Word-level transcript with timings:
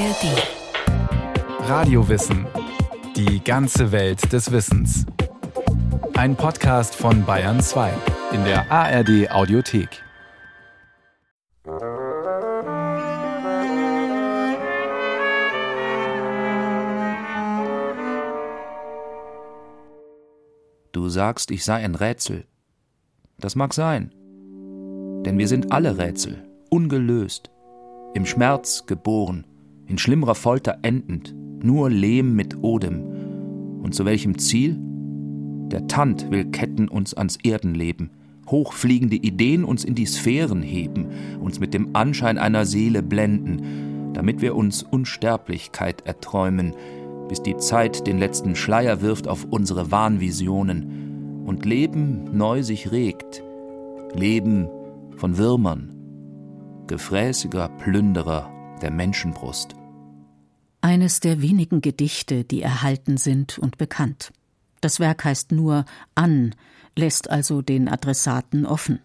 ARD. 0.00 1.68
Radiowissen. 1.68 2.46
Die 3.16 3.44
ganze 3.44 3.92
Welt 3.92 4.32
des 4.32 4.50
Wissens. 4.50 5.04
Ein 6.14 6.36
Podcast 6.36 6.94
von 6.94 7.26
Bayern 7.26 7.60
2 7.60 7.92
in 8.32 8.42
der 8.44 8.72
ARD 8.72 9.30
Audiothek. 9.30 10.02
Du 20.92 21.08
sagst, 21.10 21.50
ich 21.50 21.62
sei 21.62 21.84
ein 21.84 21.94
Rätsel. 21.94 22.46
Das 23.38 23.54
mag 23.54 23.74
sein. 23.74 24.14
Denn 25.26 25.36
wir 25.36 25.46
sind 25.46 25.72
alle 25.72 25.98
Rätsel, 25.98 26.48
ungelöst, 26.70 27.50
im 28.14 28.24
Schmerz 28.24 28.86
geboren, 28.86 29.44
in 29.90 29.98
schlimmerer 29.98 30.36
Folter 30.36 30.78
endend, 30.82 31.34
nur 31.64 31.90
Lehm 31.90 32.36
mit 32.36 32.62
Odem. 32.62 33.02
Und 33.82 33.92
zu 33.92 34.04
welchem 34.04 34.38
Ziel? 34.38 34.78
Der 34.78 35.88
Tand 35.88 36.30
will 36.30 36.44
Ketten 36.44 36.86
uns 36.86 37.12
ans 37.12 37.38
Erdenleben, 37.42 38.10
hochfliegende 38.48 39.16
Ideen 39.16 39.64
uns 39.64 39.84
in 39.84 39.96
die 39.96 40.06
Sphären 40.06 40.62
heben, 40.62 41.06
uns 41.40 41.58
mit 41.58 41.74
dem 41.74 41.96
Anschein 41.96 42.38
einer 42.38 42.66
Seele 42.66 43.02
blenden, 43.02 44.12
damit 44.12 44.40
wir 44.40 44.54
uns 44.54 44.84
Unsterblichkeit 44.84 46.06
erträumen, 46.06 46.72
bis 47.28 47.42
die 47.42 47.56
Zeit 47.56 48.06
den 48.06 48.18
letzten 48.18 48.54
Schleier 48.54 49.02
wirft 49.02 49.26
auf 49.26 49.44
unsere 49.50 49.90
Wahnvisionen 49.90 51.42
und 51.46 51.64
Leben 51.64 52.36
neu 52.36 52.62
sich 52.62 52.92
regt, 52.92 53.42
Leben 54.14 54.68
von 55.16 55.36
Würmern, 55.36 55.92
gefräßiger 56.86 57.68
Plünderer 57.80 58.50
der 58.82 58.92
Menschenbrust. 58.92 59.79
Eines 60.82 61.20
der 61.20 61.42
wenigen 61.42 61.82
Gedichte, 61.82 62.44
die 62.44 62.62
erhalten 62.62 63.16
sind 63.18 63.58
und 63.58 63.76
bekannt. 63.76 64.32
Das 64.80 64.98
Werk 64.98 65.24
heißt 65.24 65.52
nur 65.52 65.84
An, 66.14 66.54
lässt 66.96 67.28
also 67.28 67.60
den 67.60 67.88
Adressaten 67.88 68.64
offen. 68.64 69.00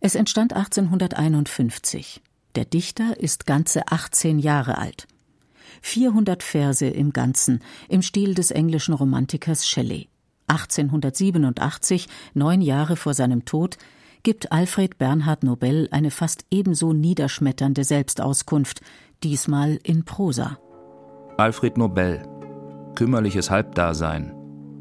Es 0.00 0.14
entstand 0.14 0.52
1851. 0.52 2.20
Der 2.54 2.66
Dichter 2.66 3.18
ist 3.18 3.46
ganze 3.46 3.88
18 3.88 4.38
Jahre 4.38 4.76
alt. 4.76 5.08
400 5.80 6.42
Verse 6.42 6.86
im 6.86 7.12
Ganzen, 7.12 7.60
im 7.88 8.02
Stil 8.02 8.34
des 8.34 8.50
englischen 8.50 8.94
Romantikers 8.94 9.66
Shelley. 9.66 10.08
1887, 10.48 12.08
neun 12.34 12.60
Jahre 12.60 12.96
vor 12.96 13.14
seinem 13.14 13.46
Tod, 13.46 13.78
gibt 14.22 14.52
Alfred 14.52 14.98
Bernhard 14.98 15.42
Nobel 15.42 15.88
eine 15.90 16.10
fast 16.10 16.44
ebenso 16.50 16.92
niederschmetternde 16.92 17.84
Selbstauskunft, 17.84 18.82
diesmal 19.22 19.78
in 19.82 20.04
Prosa. 20.04 20.58
Alfred 21.36 21.76
Nobel, 21.76 22.22
kümmerliches 22.94 23.50
Halbdasein, 23.50 24.32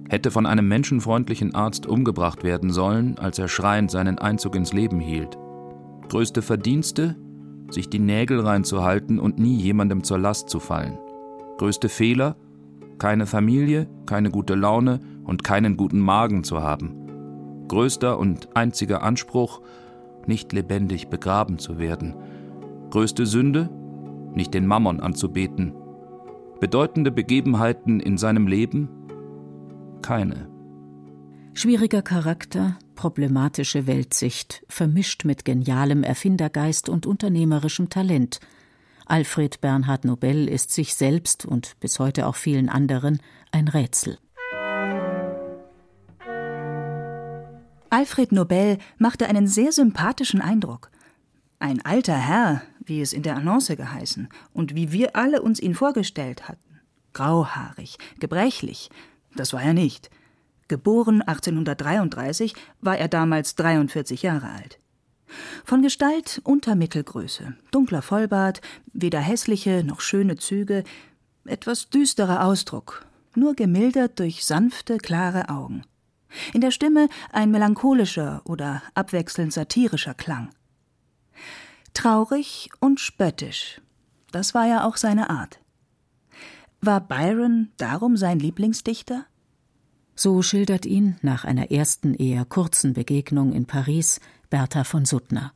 hätte 0.09 0.31
von 0.31 0.45
einem 0.45 0.67
menschenfreundlichen 0.67 1.55
Arzt 1.55 1.85
umgebracht 1.85 2.43
werden 2.43 2.71
sollen, 2.71 3.17
als 3.17 3.39
er 3.39 3.47
schreiend 3.47 3.91
seinen 3.91 4.19
Einzug 4.19 4.55
ins 4.55 4.73
Leben 4.73 4.99
hielt. 4.99 5.37
Größte 6.09 6.41
Verdienste? 6.41 7.15
Sich 7.71 7.89
die 7.89 7.99
Nägel 7.99 8.41
reinzuhalten 8.41 9.19
und 9.19 9.39
nie 9.39 9.55
jemandem 9.55 10.03
zur 10.03 10.19
Last 10.19 10.49
zu 10.49 10.59
fallen. 10.59 10.99
Größte 11.57 11.89
Fehler? 11.89 12.35
Keine 12.99 13.25
Familie, 13.25 13.87
keine 14.05 14.29
gute 14.29 14.53
Laune 14.53 14.99
und 15.23 15.43
keinen 15.43 15.75
guten 15.75 15.99
Magen 15.99 16.43
zu 16.43 16.61
haben 16.61 17.03
größter 17.73 18.19
und 18.19 18.55
einziger 18.55 19.01
Anspruch, 19.01 19.61
nicht 20.27 20.53
lebendig 20.53 21.07
begraben 21.07 21.57
zu 21.57 21.79
werden. 21.79 22.13
Größte 22.91 23.25
Sünde, 23.25 23.69
nicht 24.35 24.53
den 24.53 24.67
Mammon 24.67 24.99
anzubeten. 24.99 25.73
Bedeutende 26.63 27.11
Begebenheiten 27.11 27.99
in 27.99 28.17
seinem 28.17 28.47
Leben? 28.47 28.87
Keine. 30.01 30.47
Schwieriger 31.53 32.01
Charakter, 32.01 32.79
problematische 32.95 33.85
Weltsicht, 33.85 34.63
vermischt 34.69 35.25
mit 35.25 35.43
genialem 35.43 36.03
Erfindergeist 36.03 36.87
und 36.87 37.05
unternehmerischem 37.05 37.89
Talent. 37.89 38.39
Alfred 39.05 39.59
Bernhard 39.59 40.05
Nobel 40.05 40.47
ist 40.47 40.71
sich 40.71 40.95
selbst 40.95 41.45
und 41.45 41.77
bis 41.81 41.99
heute 41.99 42.27
auch 42.27 42.35
vielen 42.35 42.69
anderen 42.69 43.19
ein 43.51 43.67
Rätsel. 43.67 44.17
Alfred 47.89 48.31
Nobel 48.31 48.77
machte 48.99 49.27
einen 49.27 49.47
sehr 49.47 49.73
sympathischen 49.73 50.39
Eindruck. 50.39 50.91
Ein 51.59 51.83
alter 51.83 52.15
Herr, 52.15 52.61
wie 52.85 53.01
es 53.01 53.13
in 53.13 53.23
der 53.23 53.35
Annonce 53.35 53.75
geheißen, 53.75 54.29
und 54.53 54.75
wie 54.75 54.91
wir 54.91 55.15
alle 55.15 55.41
uns 55.41 55.59
ihn 55.59 55.75
vorgestellt 55.75 56.47
hatten. 56.47 56.79
Grauhaarig, 57.13 57.97
gebrechlich. 58.19 58.89
Das 59.35 59.53
war 59.53 59.61
er 59.61 59.73
nicht. 59.73 60.09
Geboren 60.67 61.21
1833 61.21 62.55
war 62.81 62.97
er 62.97 63.07
damals 63.07 63.55
43 63.55 64.23
Jahre 64.23 64.49
alt. 64.49 64.79
Von 65.65 65.81
Gestalt 65.81 66.41
unter 66.43 66.75
Mittelgröße, 66.75 67.55
dunkler 67.71 68.01
Vollbart, 68.01 68.61
weder 68.93 69.19
hässliche 69.19 69.83
noch 69.83 70.01
schöne 70.01 70.37
Züge, 70.37 70.83
etwas 71.45 71.89
düsterer 71.89 72.45
Ausdruck, 72.45 73.05
nur 73.35 73.55
gemildert 73.55 74.19
durch 74.19 74.45
sanfte, 74.45 74.97
klare 74.97 75.49
Augen. 75.49 75.83
In 76.53 76.61
der 76.61 76.71
Stimme 76.71 77.09
ein 77.31 77.51
melancholischer 77.51 78.41
oder 78.45 78.81
abwechselnd 78.95 79.53
satirischer 79.53 80.13
Klang. 80.13 80.49
Traurig 81.93 82.69
und 82.79 82.99
spöttisch, 82.99 83.81
das 84.31 84.53
war 84.53 84.67
ja 84.67 84.85
auch 84.85 84.97
seine 84.97 85.29
Art. 85.29 85.59
War 86.81 86.99
Byron 86.99 87.69
darum 87.77 88.17
sein 88.17 88.39
Lieblingsdichter? 88.39 89.25
So 90.15 90.41
schildert 90.41 90.85
ihn 90.85 91.17
nach 91.21 91.43
einer 91.43 91.71
ersten 91.71 92.13
eher 92.13 92.45
kurzen 92.45 92.93
Begegnung 92.93 93.53
in 93.53 93.65
Paris 93.65 94.19
Bertha 94.49 94.83
von 94.83 95.05
Suttner. 95.05 95.53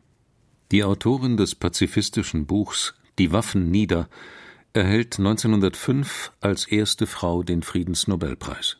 Die 0.71 0.83
Autorin 0.83 1.37
des 1.37 1.55
pazifistischen 1.55 2.45
Buchs 2.45 2.93
Die 3.19 3.31
Waffen 3.31 3.71
nieder 3.71 4.09
erhält 4.73 5.17
1905 5.17 6.31
als 6.39 6.67
erste 6.67 7.07
Frau 7.07 7.43
den 7.43 7.63
Friedensnobelpreis. 7.63 8.77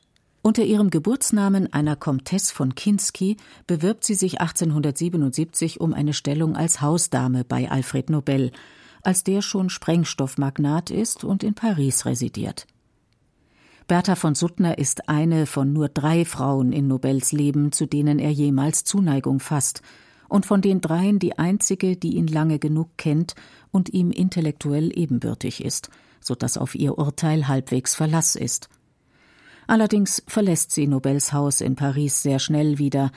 Unter 0.48 0.64
ihrem 0.64 0.92
Geburtsnamen 0.92 1.74
einer 1.74 1.98
Comtesse 1.98 2.56
von 2.56 2.74
Kinsky 2.74 3.36
bewirbt 3.68 4.06
sie 4.06 4.14
sich 4.14 4.40
1877 4.40 5.82
um 5.82 5.94
eine 5.94 6.14
Stellung 6.14 6.56
als 6.56 6.80
Hausdame 6.80 7.44
bei 7.44 7.70
Alfred 7.70 8.10
Nobel, 8.10 8.54
als 9.04 9.26
der 9.26 9.42
schon 9.42 9.70
Sprengstoffmagnat 9.70 10.90
ist 10.90 11.26
und 11.26 11.44
in 11.44 11.54
Paris 11.54 12.06
residiert. 12.06 12.66
Bertha 13.90 14.16
von 14.16 14.36
Suttner 14.36 14.78
ist 14.78 15.10
eine 15.10 15.48
von 15.48 15.74
nur 15.74 15.90
drei 15.90 16.24
Frauen 16.24 16.72
in 16.72 16.88
Nobels 16.88 17.34
Leben, 17.34 17.74
zu 17.74 17.86
denen 17.86 18.18
er 18.18 18.32
jemals 18.32 18.86
Zuneigung 18.86 19.42
fasst, 19.42 19.82
und 20.30 20.46
von 20.46 20.62
den 20.62 20.80
dreien 20.80 21.20
die 21.20 21.38
einzige, 21.38 21.98
die 21.98 22.16
ihn 22.16 22.28
lange 22.28 22.58
genug 22.58 22.92
kennt 22.96 23.36
und 23.72 23.90
ihm 23.90 24.12
intellektuell 24.12 24.98
ebenbürtig 24.98 25.62
ist, 25.62 25.90
so 26.22 26.36
dass 26.36 26.58
auf 26.58 26.74
ihr 26.74 26.98
Urteil 26.98 27.50
halbwegs 27.50 27.96
Verlass 27.96 28.38
ist. 28.38 28.70
Allerdings 29.68 30.24
verlässt 30.28 30.72
sie 30.72 30.88
Nobels 30.88 31.34
Haus 31.34 31.62
in 31.62 31.76
Paris 31.76 32.24
sehr 32.24 32.40
schnell 32.40 32.80
wieder. 32.80 33.12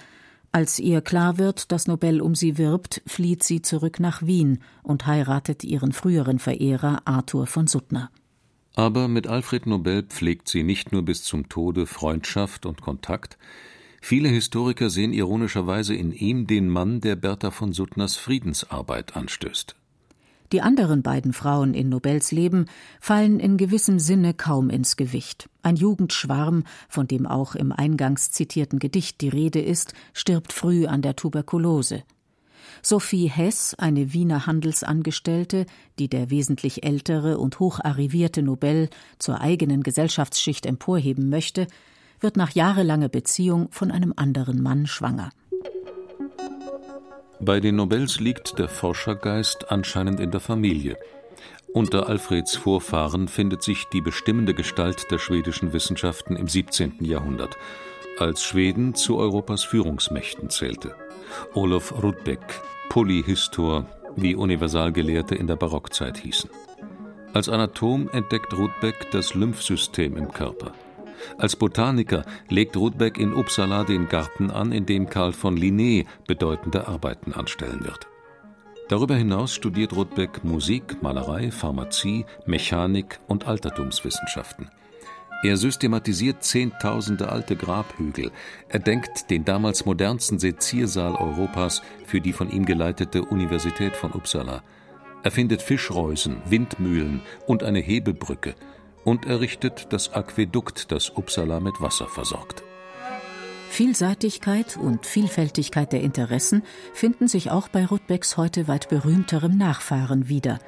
Als 0.53 0.81
ihr 0.81 1.01
klar 1.01 1.39
wird, 1.39 1.71
dass 1.71 1.87
Nobel 1.87 2.21
um 2.21 2.35
sie 2.35 2.59
wirbt, 2.59 3.03
flieht 3.07 3.45
sie 3.45 3.63
zurück 3.63 4.01
nach 4.01 4.23
Wien 4.27 4.59
und 4.83 5.07
heiratet 5.07 5.63
ihren 5.63 5.93
früheren 5.93 6.41
Verehrer 6.41 7.03
Arthur 7.05 7.47
von 7.47 7.69
Suttner. 7.69 8.11
Aber 8.75 9.07
mit 9.07 9.29
Alfred 9.29 9.67
Nobel 9.67 10.03
pflegt 10.03 10.49
sie 10.49 10.65
nicht 10.65 10.91
nur 10.91 11.05
bis 11.05 11.23
zum 11.23 11.49
Tode 11.49 11.87
Freundschaft 11.87 12.67
und 12.67 12.81
Kontakt. 12.81 13.39
Viele 14.01 14.29
Historiker 14.29 14.91
sehen 14.91 15.13
ironischerweise 15.13 15.95
in 15.95 16.13
ihm 16.13 16.47
den 16.49 16.69
Mann, 16.69 17.01
der 17.01 17.15
Bertha 17.17 17.51
von 17.53 17.73
Suttners 17.73 18.17
Friedensarbeit 18.17 19.15
anstößt. 19.17 19.77
Die 20.53 20.63
anderen 20.63 21.03
beiden 21.03 21.33
Frauen 21.33 21.75
in 21.75 21.89
Nobels 21.89 22.33
Leben 22.33 22.67
fallen 23.01 23.39
in 23.39 23.57
gewissem 23.57 24.01
Sinne 24.01 24.35
kaum 24.35 24.69
ins 24.69 24.97
Gewicht. 24.97 25.49
Ein 25.63 25.77
Jugendschwarm, 25.77 26.65
von 26.89 27.07
dem 27.07 27.27
auch 27.27 27.55
im 27.55 27.71
eingangs 27.71 28.33
zitierten 28.33 28.81
Gedicht 28.81 29.21
die 29.21 29.29
Rede 29.29 29.61
ist, 29.61 29.95
stirbt 30.13 30.53
früh 30.53 30.87
an 30.87 31.03
der 31.03 31.15
Tuberkulose. 31.15 32.03
Sophie 32.83 33.31
Hess, 33.31 33.75
eine 33.75 34.13
Wiener 34.13 34.47
Handelsangestellte, 34.47 35.67
die 35.99 36.09
der 36.09 36.31
wesentlich 36.31 36.83
ältere 36.83 37.39
und 37.39 37.61
hocharrivierte 37.61 38.43
Nobel 38.43 38.89
zur 39.19 39.41
eigenen 39.41 39.83
Gesellschaftsschicht 39.85 40.67
emporheben 40.67 41.29
möchte, 41.29 41.69
wird 42.19 42.37
nach 42.37 42.51
jahrelanger 42.51 43.09
Beziehung 43.09 43.69
von 43.71 43.91
einem 43.91 44.15
anderen 44.17 44.63
Mann 44.63 44.87
schwanger. 44.87 45.31
Bei 47.43 47.59
den 47.59 47.77
Nobels 47.77 48.21
liegt 48.21 48.59
der 48.59 48.69
Forschergeist 48.69 49.71
anscheinend 49.71 50.21
in 50.21 50.31
der 50.31 50.41
Familie. 50.41 50.99
Unter 51.73 52.07
Alfreds 52.07 52.55
Vorfahren 52.55 53.29
findet 53.29 53.63
sich 53.63 53.87
die 53.95 54.03
bestimmende 54.03 54.53
Gestalt 54.53 55.11
der 55.11 55.19
schwedischen 55.19 55.73
Wissenschaften 55.73 56.37
im 56.37 56.49
17. 56.49 56.97
Jahrhundert, 57.01 57.57
als 58.19 58.43
Schweden 58.45 58.95
zu 58.95 59.17
Europas 59.17 59.65
Führungsmächten 59.65 60.51
zählte. 60.51 60.95
Olof 61.55 62.03
Rudbeck, 62.03 62.61
Polyhistor, 62.91 63.87
wie 64.17 64.35
Universalgelehrte 64.35 65.35
in 65.35 65.47
der 65.47 65.57
Barockzeit 65.57 66.19
hießen. 66.19 66.51
Als 67.33 67.49
Anatom 67.49 68.11
entdeckt 68.11 68.53
Rudbeck 68.53 69.11
das 69.13 69.33
Lymphsystem 69.35 70.15
im 70.19 70.31
Körper. 70.31 70.73
Als 71.39 71.57
Botaniker 71.57 72.25
legt 72.49 72.77
Rudbeck 72.77 73.19
in 73.19 73.33
Uppsala 73.33 73.85
den 73.85 74.09
Garten 74.09 74.51
an, 74.51 74.73
in 74.73 74.87
dem 74.87 75.09
Karl 75.09 75.33
von 75.33 75.57
Linné 75.57 76.07
bedeutende 76.27 76.89
Arbeiten 76.89 77.33
anstellen 77.33 77.85
wird. 77.85 78.07
Darüber 78.89 79.15
hinaus 79.15 79.55
studiert 79.55 79.95
Rudbeck 79.95 80.43
Musik, 80.43 81.01
Malerei, 81.01 81.53
Pharmazie, 81.53 82.27
Mechanik 82.45 83.21
und 83.29 83.47
Altertumswissenschaften. 83.47 84.69
Er 85.43 85.57
systematisiert 85.57 86.45
zehntausende 86.45 87.31
alte 87.31 87.57
Grabhügel. 87.57 88.31
Er 88.69 88.81
denkt 88.81 89.31
den 89.31 89.45
damals 89.45 89.87
modernsten 89.87 90.39
Seziersaal 90.39 91.15
Europas 91.15 91.83
für 92.05 92.21
die 92.21 92.35
von 92.35 92.51
ihm 92.51 92.67
geleitete 92.67 93.23
Universität 93.23 93.97
von 93.97 94.13
Uppsala. 94.13 94.63
Er 95.23 95.31
findet 95.31 95.63
Fischreusen, 95.63 96.43
Windmühlen 96.47 97.23
und 97.47 97.63
eine 97.63 97.81
Hebebrücke 97.81 98.55
und 99.05 99.27
errichtet 99.27 99.93
das 99.93 100.13
Aquädukt, 100.13 100.93
das 100.93 101.11
Uppsala 101.11 101.61
mit 101.61 101.81
Wasser 101.81 102.07
versorgt. 102.07 102.63
Vielseitigkeit 103.71 104.77
und 104.77 105.07
Vielfältigkeit 105.07 105.93
der 105.93 106.01
Interessen 106.01 106.65
finden 106.93 107.29
sich 107.29 107.51
auch 107.51 107.69
bei 107.69 107.87
Rudbecks 107.87 108.37
heute 108.37 108.67
weit 108.67 108.89
berühmterem 108.89 109.57
Nachfahren 109.57 110.29
wieder. 110.29 110.59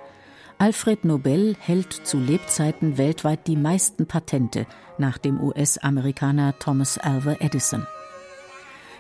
Alfred 0.59 1.05
Nobel 1.05 1.57
hält 1.59 1.93
zu 1.93 2.19
Lebzeiten 2.19 2.99
weltweit 2.99 3.49
die 3.49 3.57
meisten 3.57 4.07
Patente 4.07 4.67
nach 4.99 5.19
dem 5.19 5.43
US-Amerikaner 5.43 6.57
Thomas 6.61 6.97
Alva 6.99 7.37
Edison. 7.41 7.87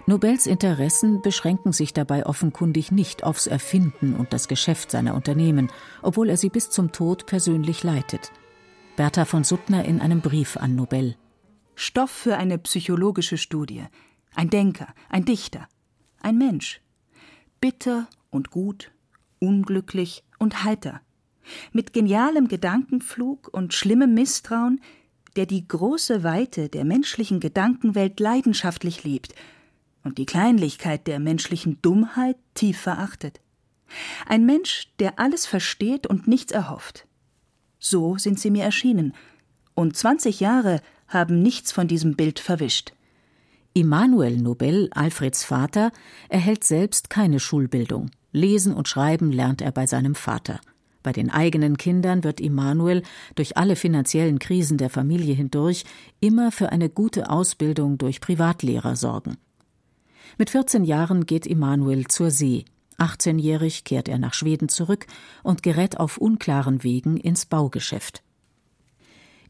Nobels 0.06 0.49
Interessen 0.49 1.23
beschränken 1.23 1.70
sich 1.70 1.94
dabei 1.94 2.26
offenkundig 2.26 2.90
nicht 2.90 3.23
aufs 3.23 3.46
Erfinden 3.46 4.14
und 4.14 4.32
das 4.32 4.49
Geschäft 4.49 4.90
seiner 4.90 5.14
Unternehmen, 5.14 5.70
obwohl 6.02 6.28
er 6.28 6.37
sie 6.37 6.49
bis 6.49 6.70
zum 6.70 6.90
Tod 6.90 7.26
persönlich 7.26 7.85
leitet. 7.85 8.32
Bertha 8.96 9.24
von 9.24 9.42
Suttner 9.42 9.86
in 9.86 10.02
einem 10.02 10.20
Brief 10.20 10.58
an 10.58 10.74
Nobel. 10.74 11.16
Stoff 11.74 12.10
für 12.10 12.36
eine 12.36 12.58
psychologische 12.58 13.38
Studie. 13.38 13.84
Ein 14.34 14.50
Denker, 14.50 14.88
ein 15.08 15.24
Dichter, 15.24 15.66
ein 16.20 16.36
Mensch. 16.36 16.82
Bitter 17.58 18.06
und 18.28 18.50
gut, 18.50 18.92
unglücklich 19.38 20.24
und 20.38 20.64
heiter. 20.64 21.00
Mit 21.72 21.94
genialem 21.94 22.48
Gedankenflug 22.48 23.48
und 23.50 23.72
schlimmem 23.72 24.12
Misstrauen, 24.12 24.82
der 25.36 25.46
die 25.46 25.66
große 25.66 26.22
Weite 26.22 26.68
der 26.68 26.84
menschlichen 26.84 27.40
Gedankenwelt 27.40 28.20
leidenschaftlich 28.20 29.04
liebt 29.04 29.34
und 30.04 30.18
die 30.18 30.26
Kleinlichkeit 30.26 31.06
der 31.06 31.18
menschlichen 31.18 31.80
Dummheit 31.80 32.36
tief 32.52 32.78
verachtet. 32.78 33.40
Ein 34.26 34.44
Mensch, 34.44 34.88
der 34.98 35.18
alles 35.18 35.46
versteht 35.46 36.06
und 36.06 36.28
nichts 36.28 36.52
erhofft. 36.52 37.06
So 37.84 38.17
sind 38.17 38.38
sie 38.38 38.52
mir 38.52 38.62
erschienen, 38.62 39.12
und 39.75 39.96
zwanzig 39.96 40.38
Jahre 40.38 40.81
haben 41.08 41.43
nichts 41.43 41.73
von 41.73 41.88
diesem 41.88 42.14
Bild 42.14 42.38
verwischt. 42.38 42.93
Immanuel 43.75 44.37
Nobel, 44.37 44.88
Alfreds 44.93 45.43
Vater, 45.43 45.90
erhält 46.29 46.62
selbst 46.62 47.11
keine 47.11 47.40
Schulbildung. 47.40 48.11
Lesen 48.31 48.73
und 48.73 48.87
Schreiben 48.87 49.32
lernt 49.32 49.61
er 49.62 49.73
bei 49.73 49.87
seinem 49.87 50.14
Vater. 50.14 50.61
Bei 51.02 51.12
den 51.12 51.29
eigenen 51.29 51.76
Kindern 51.76 52.23
wird 52.23 52.40
Immanuel 52.40 53.02
durch 53.34 53.56
alle 53.56 53.75
finanziellen 53.75 54.38
Krisen 54.38 54.78
der 54.78 54.88
Familie 54.88 55.35
hindurch 55.35 55.85
immer 56.20 56.52
für 56.52 56.70
eine 56.70 56.88
gute 56.88 57.31
Ausbildung 57.31 57.99
durch 57.99 58.20
Privatlehrer 58.20 58.94
sorgen. 58.94 59.38
Mit 60.38 60.50
14 60.50 60.85
Jahren 60.85 61.26
geht 61.26 61.46
Immanuel 61.46 62.06
zur 62.06 62.31
See. 62.31 62.64
18-jährig 62.98 63.84
kehrt 63.84 64.08
er 64.08 64.18
nach 64.18 64.34
Schweden 64.34 64.68
zurück 64.68 65.06
und 65.42 65.62
gerät 65.62 65.98
auf 65.98 66.18
unklaren 66.18 66.82
Wegen 66.82 67.16
ins 67.16 67.46
Baugeschäft. 67.46 68.22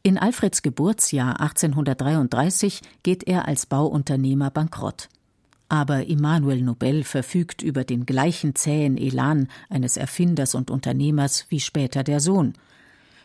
In 0.02 0.18
Alfreds 0.18 0.62
Geburtsjahr 0.62 1.40
1833 1.40 2.80
geht 3.02 3.22
er 3.24 3.46
als 3.46 3.66
Bauunternehmer 3.66 4.50
bankrott. 4.50 5.08
Aber 5.68 6.06
Immanuel 6.06 6.60
Nobel 6.60 7.04
verfügt 7.04 7.62
über 7.62 7.84
den 7.84 8.04
gleichen 8.04 8.54
zähen 8.54 8.98
Elan 8.98 9.48
eines 9.70 9.96
Erfinders 9.96 10.54
und 10.54 10.70
Unternehmers 10.70 11.46
wie 11.48 11.60
später 11.60 12.02
der 12.02 12.20
Sohn. 12.20 12.54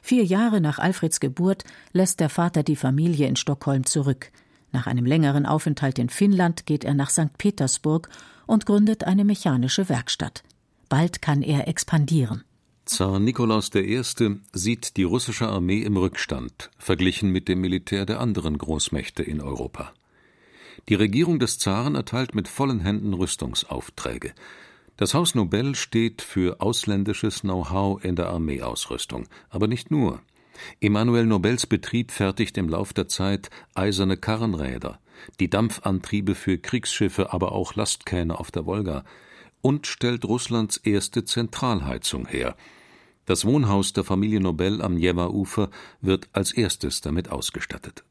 Vier 0.01 0.23
Jahre 0.23 0.61
nach 0.61 0.79
Alfreds 0.79 1.19
Geburt 1.19 1.65
lässt 1.91 2.19
der 2.19 2.29
Vater 2.29 2.63
die 2.63 2.77
Familie 2.77 3.27
in 3.27 3.35
Stockholm 3.35 3.85
zurück. 3.85 4.31
Nach 4.71 4.87
einem 4.87 5.05
längeren 5.05 5.45
Aufenthalt 5.45 5.99
in 5.99 6.09
Finnland 6.09 6.65
geht 6.65 6.83
er 6.83 6.93
nach 6.93 7.09
St. 7.09 7.37
Petersburg 7.37 8.07
und 8.47 8.65
gründet 8.65 9.03
eine 9.03 9.23
mechanische 9.23 9.89
Werkstatt. 9.89 10.43
Bald 10.89 11.21
kann 11.21 11.43
er 11.43 11.67
expandieren. 11.67 12.43
Zar 12.85 13.19
Nikolaus 13.19 13.69
I. 13.75 14.01
sieht 14.53 14.95
die 14.95 15.03
russische 15.03 15.47
Armee 15.47 15.81
im 15.81 15.97
Rückstand, 15.97 16.71
verglichen 16.77 17.31
mit 17.31 17.49
dem 17.49 17.59
Militär 17.59 18.05
der 18.05 18.21
anderen 18.21 18.57
Großmächte 18.57 19.23
in 19.23 19.41
Europa. 19.41 19.93
Die 20.87 20.95
Regierung 20.95 21.37
des 21.37 21.59
Zaren 21.59 21.95
erteilt 21.95 22.33
mit 22.33 22.47
vollen 22.47 22.79
Händen 22.79 23.13
Rüstungsaufträge. 23.13 24.33
Das 24.95 25.13
Haus 25.13 25.35
Nobel 25.35 25.75
steht 25.75 26.21
für 26.21 26.61
ausländisches 26.61 27.41
Know-how 27.41 28.03
in 28.03 28.15
der 28.15 28.29
Armeeausrüstung, 28.29 29.27
aber 29.49 29.67
nicht 29.67 29.91
nur. 29.91 30.21
Emanuel 30.79 31.25
Nobels 31.25 31.67
Betrieb 31.67 32.11
fertigt 32.11 32.57
im 32.57 32.69
Lauf 32.69 32.93
der 32.93 33.09
Zeit 33.09 33.49
eiserne 33.75 34.15
Karrenräder, 34.15 34.99
die 35.39 35.49
Dampfantriebe 35.49 36.35
für 36.35 36.57
Kriegsschiffe, 36.57 37.33
aber 37.33 37.51
auch 37.51 37.75
Lastkähne 37.75 38.39
auf 38.39 38.51
der 38.51 38.65
Wolga 38.65 39.03
und 39.61 39.87
stellt 39.87 40.25
Russlands 40.25 40.77
erste 40.77 41.25
Zentralheizung 41.25 42.27
her, 42.27 42.55
das 43.25 43.43
Wohnhaus 43.43 43.91
der 43.91 44.05
Familie 44.05 44.39
Nobel 44.39 44.81
am 44.81 44.97
Jewa-Ufer 44.97 45.69
wird 45.99 46.29
als 46.31 46.53
erstes 46.53 47.01
damit 47.01 47.29
ausgestattet. 47.29 48.05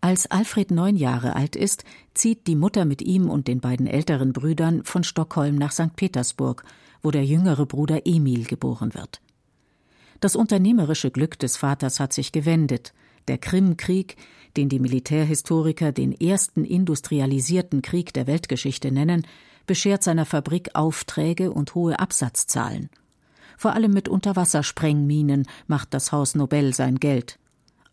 Als 0.00 0.28
Alfred 0.28 0.72
neun 0.72 0.96
Jahre 0.96 1.36
alt 1.36 1.54
ist, 1.54 1.84
zieht 2.12 2.48
die 2.48 2.56
Mutter 2.56 2.84
mit 2.84 3.02
ihm 3.02 3.30
und 3.30 3.46
den 3.46 3.60
beiden 3.60 3.86
älteren 3.86 4.32
Brüdern 4.32 4.82
von 4.82 5.04
Stockholm 5.04 5.54
nach 5.54 5.70
St. 5.70 5.94
Petersburg, 5.94 6.64
wo 7.02 7.12
der 7.12 7.24
jüngere 7.24 7.66
Bruder 7.66 8.04
Emil 8.04 8.44
geboren 8.44 8.94
wird. 8.94 9.20
Das 10.18 10.34
unternehmerische 10.34 11.12
Glück 11.12 11.38
des 11.38 11.56
Vaters 11.56 12.00
hat 12.00 12.12
sich 12.12 12.32
gewendet. 12.32 12.92
Der 13.28 13.38
Krimkrieg, 13.38 14.16
den 14.56 14.68
die 14.68 14.80
Militärhistoriker 14.80 15.92
den 15.92 16.12
ersten 16.12 16.64
industrialisierten 16.64 17.82
Krieg 17.82 18.12
der 18.12 18.26
Weltgeschichte 18.26 18.92
nennen, 18.92 19.26
beschert 19.66 20.02
seiner 20.02 20.26
Fabrik 20.26 20.70
Aufträge 20.74 21.52
und 21.52 21.74
hohe 21.74 21.98
Absatzzahlen. 21.98 22.90
Vor 23.56 23.74
allem 23.74 23.92
mit 23.92 24.08
Unterwassersprengminen 24.08 25.46
macht 25.66 25.94
das 25.94 26.10
Haus 26.10 26.34
Nobel 26.34 26.74
sein 26.74 26.96
Geld. 26.96 27.38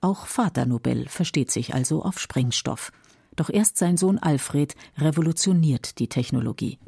Auch 0.02 0.26
Vater 0.26 0.66
Nobel 0.66 1.08
versteht 1.08 1.52
sich 1.52 1.74
also 1.74 2.04
auf 2.04 2.20
Sprengstoff. 2.20 2.92
Doch 3.36 3.50
erst 3.50 3.78
sein 3.78 3.98
Sohn 3.98 4.18
Alfred 4.18 4.76
revolutioniert 4.98 6.00
die 6.00 6.08
Technologie. 6.08 6.80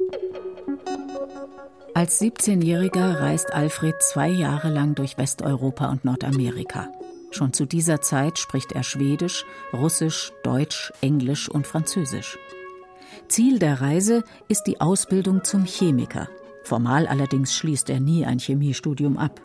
Als 1.94 2.20
17-Jähriger 2.20 3.20
reist 3.20 3.52
Alfred 3.52 3.94
zwei 4.02 4.28
Jahre 4.28 4.70
lang 4.70 4.94
durch 4.94 5.18
Westeuropa 5.18 5.90
und 5.90 6.04
Nordamerika. 6.04 6.88
Schon 7.32 7.52
zu 7.52 7.66
dieser 7.66 8.00
Zeit 8.00 8.38
spricht 8.38 8.72
er 8.72 8.84
Schwedisch, 8.84 9.44
Russisch, 9.72 10.32
Deutsch, 10.44 10.92
Englisch 11.00 11.48
und 11.48 11.66
Französisch. 11.66 12.38
Ziel 13.28 13.58
der 13.58 13.80
Reise 13.80 14.22
ist 14.48 14.64
die 14.64 14.80
Ausbildung 14.80 15.42
zum 15.42 15.64
Chemiker, 15.64 16.28
Formal 16.64 17.06
allerdings 17.06 17.54
schließt 17.54 17.90
er 17.90 18.00
nie 18.00 18.24
ein 18.24 18.38
Chemiestudium 18.38 19.18
ab. 19.18 19.40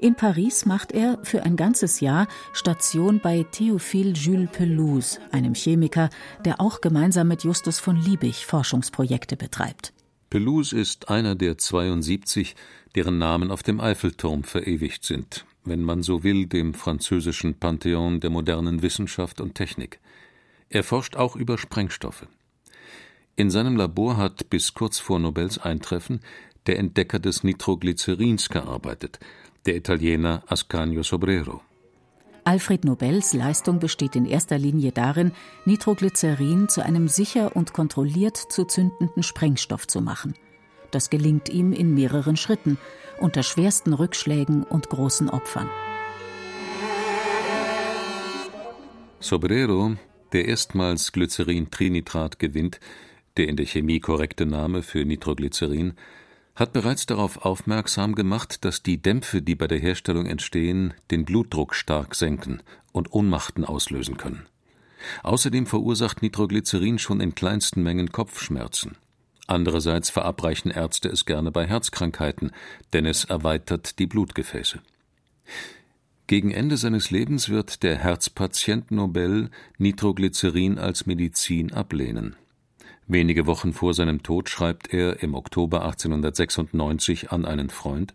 In 0.00 0.14
Paris 0.14 0.64
macht 0.64 0.92
er 0.92 1.18
für 1.24 1.42
ein 1.42 1.56
ganzes 1.56 2.00
Jahr 2.00 2.28
Station 2.52 3.20
bei 3.20 3.44
Théophile 3.50 4.14
Jules 4.14 4.50
Pelouse, 4.52 5.18
einem 5.32 5.54
Chemiker, 5.54 6.08
der 6.44 6.60
auch 6.60 6.80
gemeinsam 6.80 7.28
mit 7.28 7.42
Justus 7.42 7.80
von 7.80 7.96
Liebig 7.96 8.46
Forschungsprojekte 8.46 9.36
betreibt. 9.36 9.92
Pelouse 10.30 10.72
ist 10.72 11.08
einer 11.08 11.34
der 11.34 11.58
72, 11.58 12.54
deren 12.94 13.18
Namen 13.18 13.50
auf 13.50 13.62
dem 13.62 13.80
Eiffelturm 13.80 14.44
verewigt 14.44 15.04
sind, 15.04 15.46
wenn 15.68 15.82
man 15.82 16.02
so 16.02 16.22
will, 16.24 16.46
dem 16.46 16.74
französischen 16.74 17.54
Pantheon 17.54 18.20
der 18.20 18.30
modernen 18.30 18.82
Wissenschaft 18.82 19.40
und 19.40 19.54
Technik. 19.54 20.00
Er 20.70 20.84
forscht 20.84 21.16
auch 21.16 21.36
über 21.36 21.58
Sprengstoffe. 21.58 22.26
In 23.36 23.50
seinem 23.50 23.76
Labor 23.76 24.16
hat 24.16 24.50
bis 24.50 24.74
kurz 24.74 24.98
vor 24.98 25.18
Nobels 25.18 25.58
Eintreffen 25.58 26.20
der 26.66 26.78
Entdecker 26.78 27.18
des 27.18 27.44
Nitroglycerins 27.44 28.48
gearbeitet, 28.48 29.20
der 29.66 29.76
Italiener 29.76 30.42
Ascanio 30.46 31.02
Sobrero. 31.02 31.62
Alfred 32.44 32.84
Nobels 32.84 33.34
Leistung 33.34 33.78
besteht 33.78 34.16
in 34.16 34.24
erster 34.24 34.58
Linie 34.58 34.90
darin, 34.92 35.32
Nitroglycerin 35.66 36.68
zu 36.68 36.82
einem 36.82 37.06
sicher 37.06 37.54
und 37.54 37.72
kontrolliert 37.72 38.36
zu 38.36 38.64
zündenden 38.64 39.22
Sprengstoff 39.22 39.86
zu 39.86 40.00
machen. 40.00 40.34
Das 40.90 41.10
gelingt 41.10 41.50
ihm 41.50 41.72
in 41.72 41.94
mehreren 41.94 42.36
Schritten, 42.36 42.78
unter 43.20 43.42
schwersten 43.42 43.92
Rückschlägen 43.92 44.64
und 44.64 44.88
großen 44.88 45.28
Opfern. 45.30 45.68
Sobrero, 49.20 49.96
der 50.32 50.46
erstmals 50.46 51.12
Glycerin-Trinitrat 51.12 52.38
gewinnt, 52.38 52.80
der 53.36 53.48
in 53.48 53.56
der 53.56 53.66
Chemie 53.66 54.00
korrekte 54.00 54.46
Name 54.46 54.82
für 54.82 55.04
Nitroglycerin, 55.04 55.94
hat 56.54 56.72
bereits 56.72 57.06
darauf 57.06 57.44
aufmerksam 57.44 58.14
gemacht, 58.14 58.64
dass 58.64 58.82
die 58.82 59.00
Dämpfe, 59.00 59.42
die 59.42 59.54
bei 59.54 59.68
der 59.68 59.78
Herstellung 59.78 60.26
entstehen, 60.26 60.92
den 61.10 61.24
Blutdruck 61.24 61.74
stark 61.74 62.16
senken 62.16 62.62
und 62.92 63.12
Ohnmachten 63.12 63.64
auslösen 63.64 64.16
können. 64.16 64.46
Außerdem 65.22 65.66
verursacht 65.66 66.22
Nitroglycerin 66.22 66.98
schon 66.98 67.20
in 67.20 67.34
kleinsten 67.36 67.82
Mengen 67.82 68.10
Kopfschmerzen. 68.10 68.96
Andererseits 69.48 70.10
verabreichen 70.10 70.70
Ärzte 70.70 71.08
es 71.08 71.24
gerne 71.24 71.50
bei 71.50 71.66
Herzkrankheiten, 71.66 72.52
denn 72.92 73.06
es 73.06 73.24
erweitert 73.24 73.98
die 73.98 74.06
Blutgefäße. 74.06 74.80
Gegen 76.26 76.50
Ende 76.50 76.76
seines 76.76 77.10
Lebens 77.10 77.48
wird 77.48 77.82
der 77.82 77.96
Herzpatient 77.96 78.90
Nobel 78.90 79.48
Nitroglycerin 79.78 80.78
als 80.78 81.06
Medizin 81.06 81.72
ablehnen. 81.72 82.36
Wenige 83.06 83.46
Wochen 83.46 83.72
vor 83.72 83.94
seinem 83.94 84.22
Tod 84.22 84.50
schreibt 84.50 84.92
er 84.92 85.22
im 85.22 85.34
Oktober 85.34 85.82
1896 85.82 87.32
an 87.32 87.46
einen 87.46 87.70
Freund 87.70 88.12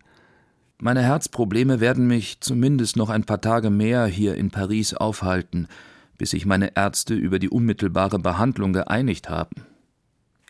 Meine 0.78 1.02
Herzprobleme 1.02 1.80
werden 1.80 2.06
mich 2.06 2.38
zumindest 2.38 2.96
noch 2.96 3.10
ein 3.10 3.24
paar 3.24 3.40
Tage 3.40 3.70
mehr 3.70 4.06
hier 4.06 4.36
in 4.36 4.52
Paris 4.52 4.94
aufhalten, 4.94 5.66
bis 6.16 6.30
sich 6.30 6.46
meine 6.46 6.76
Ärzte 6.76 7.14
über 7.14 7.40
die 7.40 7.48
unmittelbare 7.48 8.20
Behandlung 8.20 8.72
geeinigt 8.72 9.28
haben. 9.28 9.73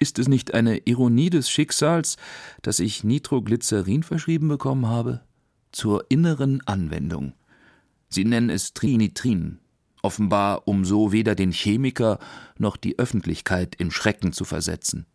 Ist 0.00 0.18
es 0.18 0.28
nicht 0.28 0.54
eine 0.54 0.78
Ironie 0.78 1.30
des 1.30 1.48
Schicksals, 1.48 2.16
dass 2.62 2.78
ich 2.78 3.04
Nitroglycerin 3.04 4.02
verschrieben 4.02 4.48
bekommen 4.48 4.86
habe? 4.86 5.22
Zur 5.72 6.06
inneren 6.08 6.60
Anwendung. 6.66 7.34
Sie 8.08 8.24
nennen 8.24 8.50
es 8.50 8.74
Trinitrin, 8.74 9.58
offenbar 10.02 10.68
um 10.68 10.84
so 10.84 11.12
weder 11.12 11.34
den 11.34 11.52
Chemiker 11.52 12.18
noch 12.58 12.76
die 12.76 12.98
Öffentlichkeit 12.98 13.74
in 13.74 13.90
Schrecken 13.90 14.32
zu 14.32 14.44
versetzen. 14.44 15.06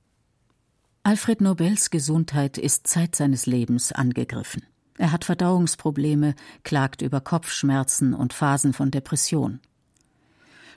Alfred 1.03 1.41
Nobels 1.41 1.91
Gesundheit 1.91 2.57
ist 2.57 2.87
Zeit 2.87 3.15
seines 3.15 3.45
Lebens 3.45 3.91
angegriffen. 3.91 4.63
Er 4.97 5.13
hat 5.13 5.23
Verdauungsprobleme, 5.23 6.35
klagt 6.63 7.01
über 7.01 7.21
Kopfschmerzen 7.21 8.13
und 8.13 8.33
Phasen 8.33 8.73
von 8.73 8.91
Depression. 8.91 9.61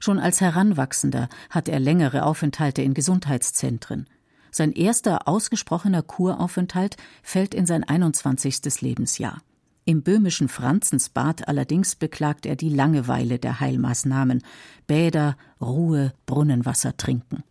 Schon 0.05 0.19
als 0.19 0.41
Heranwachsender 0.41 1.29
hat 1.49 1.69
er 1.69 1.79
längere 1.79 2.25
Aufenthalte 2.25 2.83
in 2.83 2.93
Gesundheitszentren. 2.93 4.09
Sein 4.51 4.73
erster 4.73 5.29
ausgesprochener 5.29 6.03
Kuraufenthalt 6.03 6.97
fällt 7.23 7.55
in 7.55 7.67
sein 7.67 7.85
21. 7.85 8.81
Lebensjahr. 8.81 9.41
Im 9.85 10.03
böhmischen 10.03 10.49
Franzensbad 10.49 11.47
allerdings 11.47 11.95
beklagt 11.95 12.47
er 12.47 12.57
die 12.57 12.69
Langeweile 12.69 13.39
der 13.39 13.61
Heilmaßnahmen 13.61 14.43
Bäder, 14.89 15.37
Ruhe, 15.61 16.13
Brunnenwasser 16.27 16.97
trinken. 16.97 17.45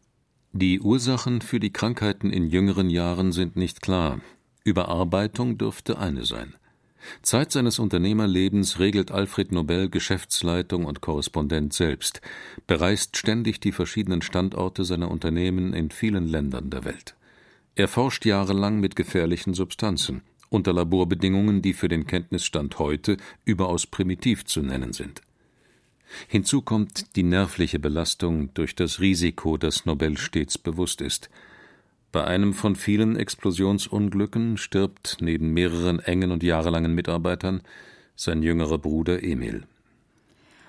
Die 0.51 0.81
Ursachen 0.81 1.39
für 1.39 1.62
die 1.62 1.72
Krankheiten 1.72 2.34
in 2.34 2.48
jüngeren 2.48 2.89
Jahren 2.89 3.31
sind 3.31 3.55
nicht 3.55 3.81
klar. 3.81 4.20
Überarbeitung 4.65 5.58
dürfte 5.58 6.00
eine 6.00 6.25
sein. 6.25 6.53
Zeit 7.22 7.51
seines 7.51 7.79
Unternehmerlebens 7.79 8.79
regelt 8.79 9.12
Alfred 9.12 9.51
Nobel 9.51 9.89
Geschäftsleitung 9.89 10.86
und 10.86 11.01
Korrespondent 11.01 11.74
selbst, 11.74 12.22
bereist 12.67 13.17
ständig 13.17 13.60
die 13.60 13.72
verschiedenen 13.72 14.22
Standorte 14.22 14.86
seiner 14.86 15.12
Unternehmen 15.12 15.74
in 15.74 15.91
vielen 15.91 16.27
Ländern 16.27 16.70
der 16.70 16.86
Welt. 16.86 17.15
Er 17.75 17.88
forscht 17.88 18.25
jahrelang 18.25 18.79
mit 18.79 18.96
gefährlichen 18.96 19.53
Substanzen, 19.53 20.22
unter 20.50 20.74
Laborbedingungen, 20.74 21.62
die 21.62 21.74
für 21.74 21.88
den 21.88 22.05
Kenntnisstand 22.05 22.79
heute 22.79 23.17
überaus 23.46 23.88
primitiv 23.88 24.46
zu 24.46 24.62
nennen 24.62 24.93
sind. 24.93 25.22
Hinzu 26.27 26.62
kommt 26.62 27.15
die 27.15 27.24
nervliche 27.24 27.79
Belastung 27.79 28.53
durch 28.53 28.75
das 28.75 29.00
Risiko, 29.00 29.58
das 29.58 29.86
Nobel 29.86 30.17
stets 30.17 30.58
bewusst 30.58 31.01
ist– 31.01 31.29
bei 32.12 32.25
einem 32.25 32.53
von 32.53 32.75
vielen 32.75 33.15
Explosionsunglücken 33.15 34.58
stirbt 34.58 35.18
neben 35.22 35.53
mehreren 35.53 36.00
engen 36.00 36.32
und 36.32 36.44
jahrelangen 36.44 36.94
Mitarbeitern 36.94 37.62
sein 38.15 38.44
jüngerer 38.44 38.77
Bruder 38.77 39.24
Emil. 39.24 39.63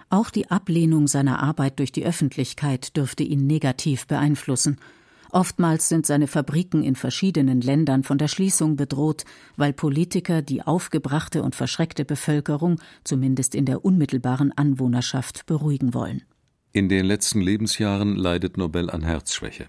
Auch 0.09 0.31
die 0.31 0.51
Ablehnung 0.51 1.09
seiner 1.09 1.43
Arbeit 1.43 1.79
durch 1.79 1.91
die 1.91 2.05
Öffentlichkeit 2.05 2.97
dürfte 2.97 3.23
ihn 3.23 3.47
negativ 3.47 4.07
beeinflussen. 4.07 4.79
Oftmals 5.31 5.89
sind 5.89 6.05
seine 6.05 6.27
Fabriken 6.27 6.83
in 6.85 6.95
verschiedenen 6.95 7.63
Ländern 7.63 8.03
von 8.03 8.19
der 8.19 8.29
Schließung 8.29 8.77
bedroht, 8.77 9.25
weil 9.57 9.73
Politiker 9.73 10.43
die 10.43 10.63
aufgebrachte 10.63 11.43
und 11.43 11.55
verschreckte 11.55 12.05
Bevölkerung, 12.05 12.79
zumindest 13.05 13.55
in 13.55 13.65
der 13.65 13.85
unmittelbaren 13.85 14.53
Anwohnerschaft, 14.53 15.47
beruhigen 15.47 15.95
wollen. 15.95 16.23
In 16.73 16.91
den 16.91 17.07
letzten 17.07 17.41
Lebensjahren 17.41 18.17
leidet 18.17 18.59
Nobel 18.59 18.91
an 18.91 19.03
Herzschwäche. 19.03 19.67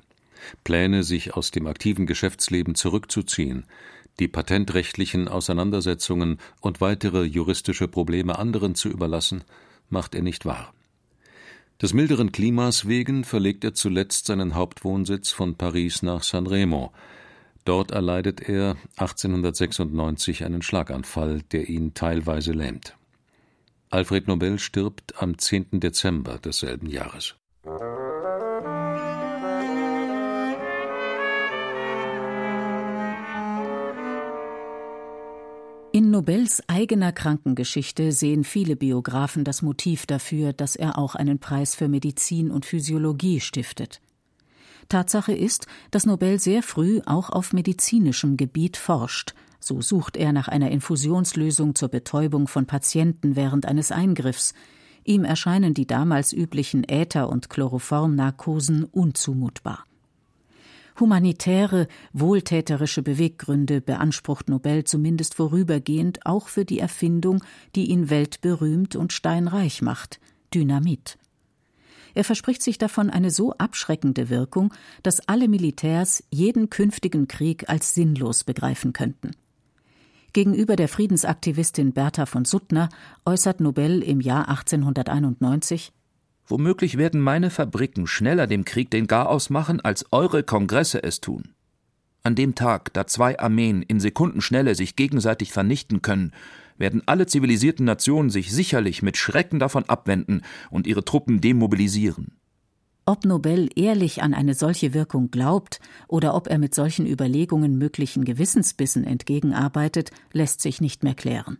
Pläne, 0.63 1.03
sich 1.03 1.35
aus 1.35 1.51
dem 1.51 1.67
aktiven 1.67 2.05
Geschäftsleben 2.05 2.75
zurückzuziehen, 2.75 3.65
die 4.19 4.27
patentrechtlichen 4.27 5.27
Auseinandersetzungen 5.27 6.37
und 6.61 6.81
weitere 6.81 7.23
juristische 7.23 7.87
Probleme 7.87 8.37
anderen 8.37 8.75
zu 8.75 8.89
überlassen, 8.89 9.43
macht 9.89 10.15
er 10.15 10.21
nicht 10.21 10.45
wahr. 10.45 10.73
Des 11.81 11.93
milderen 11.93 12.31
Klimas 12.31 12.87
wegen 12.87 13.23
verlegt 13.23 13.63
er 13.63 13.73
zuletzt 13.73 14.27
seinen 14.27 14.55
Hauptwohnsitz 14.55 15.31
von 15.31 15.55
Paris 15.55 16.01
nach 16.01 16.23
San 16.23 16.47
Remo. 16.47 16.93
Dort 17.65 17.91
erleidet 17.91 18.41
er 18.41 18.77
1896 18.97 20.45
einen 20.45 20.61
Schlaganfall, 20.61 21.41
der 21.51 21.69
ihn 21.69 21.93
teilweise 21.93 22.51
lähmt. 22.51 22.95
Alfred 23.89 24.27
Nobel 24.27 24.59
stirbt 24.59 25.21
am 25.21 25.37
10. 25.37 25.79
Dezember 25.79 26.39
desselben 26.39 26.87
Jahres. 26.87 27.35
In 35.95 36.09
Nobels 36.09 36.63
eigener 36.67 37.11
Krankengeschichte 37.11 38.11
sehen 38.13 38.43
viele 38.43 38.75
Biografen 38.75 39.43
das 39.43 39.61
Motiv 39.61 40.07
dafür, 40.07 40.51
dass 40.51 40.75
er 40.75 40.97
auch 40.97 41.13
einen 41.13 41.37
Preis 41.37 41.75
für 41.75 41.87
Medizin 41.87 42.49
und 42.49 42.65
Physiologie 42.65 43.39
stiftet. 43.39 44.01
Tatsache 44.89 45.33
ist, 45.33 45.67
dass 45.91 46.07
Nobel 46.07 46.39
sehr 46.39 46.63
früh 46.63 46.99
auch 47.05 47.29
auf 47.29 47.53
medizinischem 47.53 48.37
Gebiet 48.37 48.75
forscht. 48.75 49.35
So 49.59 49.83
sucht 49.83 50.17
er 50.17 50.33
nach 50.33 50.47
einer 50.47 50.71
Infusionslösung 50.71 51.75
zur 51.75 51.89
Betäubung 51.89 52.47
von 52.47 52.65
Patienten 52.65 53.35
während 53.35 53.67
eines 53.67 53.91
Eingriffs. 53.91 54.55
Ihm 55.03 55.23
erscheinen 55.23 55.75
die 55.75 55.85
damals 55.85 56.33
üblichen 56.33 56.83
Äther- 56.85 57.29
und 57.29 57.51
Chloroformnarkosen 57.51 58.83
unzumutbar. 58.85 59.85
Humanitäre, 60.99 61.87
wohltäterische 62.13 63.01
Beweggründe 63.01 63.81
beansprucht 63.81 64.49
Nobel 64.49 64.83
zumindest 64.83 65.35
vorübergehend 65.35 66.25
auch 66.25 66.47
für 66.47 66.65
die 66.65 66.79
Erfindung, 66.79 67.43
die 67.75 67.89
ihn 67.89 68.09
weltberühmt 68.09 68.95
und 68.95 69.13
steinreich 69.13 69.81
macht 69.81 70.19
Dynamit. 70.53 71.17
Er 72.13 72.23
verspricht 72.23 72.61
sich 72.61 72.77
davon 72.77 73.09
eine 73.09 73.31
so 73.31 73.53
abschreckende 73.53 74.29
Wirkung, 74.29 74.73
dass 75.01 75.27
alle 75.27 75.47
Militärs 75.47 76.23
jeden 76.29 76.69
künftigen 76.69 77.27
Krieg 77.27 77.69
als 77.69 77.95
sinnlos 77.95 78.43
begreifen 78.43 78.93
könnten. 78.93 79.31
Gegenüber 80.31 80.75
der 80.75 80.87
Friedensaktivistin 80.87 81.93
Bertha 81.93 82.25
von 82.25 82.45
Suttner 82.45 82.89
äußert 83.25 83.61
Nobel 83.61 84.01
im 84.01 84.19
Jahr 84.19 84.49
1891 84.49 85.91
Womöglich 86.47 86.97
werden 86.97 87.21
meine 87.21 87.49
Fabriken 87.49 88.07
schneller 88.07 88.47
dem 88.47 88.65
Krieg 88.65 88.91
den 88.91 89.07
Garaus 89.07 89.49
machen, 89.49 89.79
als 89.81 90.05
eure 90.11 90.43
Kongresse 90.43 91.01
es 91.03 91.21
tun. 91.21 91.53
An 92.23 92.35
dem 92.35 92.55
Tag, 92.55 92.93
da 92.93 93.05
zwei 93.07 93.39
Armeen 93.39 93.81
in 93.81 93.99
Sekundenschnelle 93.99 94.75
sich 94.75 94.95
gegenseitig 94.95 95.51
vernichten 95.51 96.01
können, 96.01 96.31
werden 96.77 97.03
alle 97.05 97.27
zivilisierten 97.27 97.85
Nationen 97.85 98.29
sich 98.29 98.51
sicherlich 98.51 99.01
mit 99.01 99.17
Schrecken 99.17 99.59
davon 99.59 99.83
abwenden 99.89 100.41
und 100.69 100.87
ihre 100.87 101.05
Truppen 101.05 101.41
demobilisieren. 101.41 102.37
Ob 103.05 103.25
Nobel 103.25 103.69
ehrlich 103.75 104.23
an 104.23 104.33
eine 104.33 104.53
solche 104.53 104.93
Wirkung 104.93 105.29
glaubt 105.29 105.81
oder 106.07 106.33
ob 106.35 106.47
er 106.47 106.57
mit 106.57 106.73
solchen 106.73 107.05
Überlegungen 107.05 107.77
möglichen 107.77 108.23
Gewissensbissen 108.23 109.03
entgegenarbeitet, 109.03 110.11
lässt 110.31 110.61
sich 110.61 110.79
nicht 110.79 111.03
mehr 111.03 111.13
klären. 111.13 111.57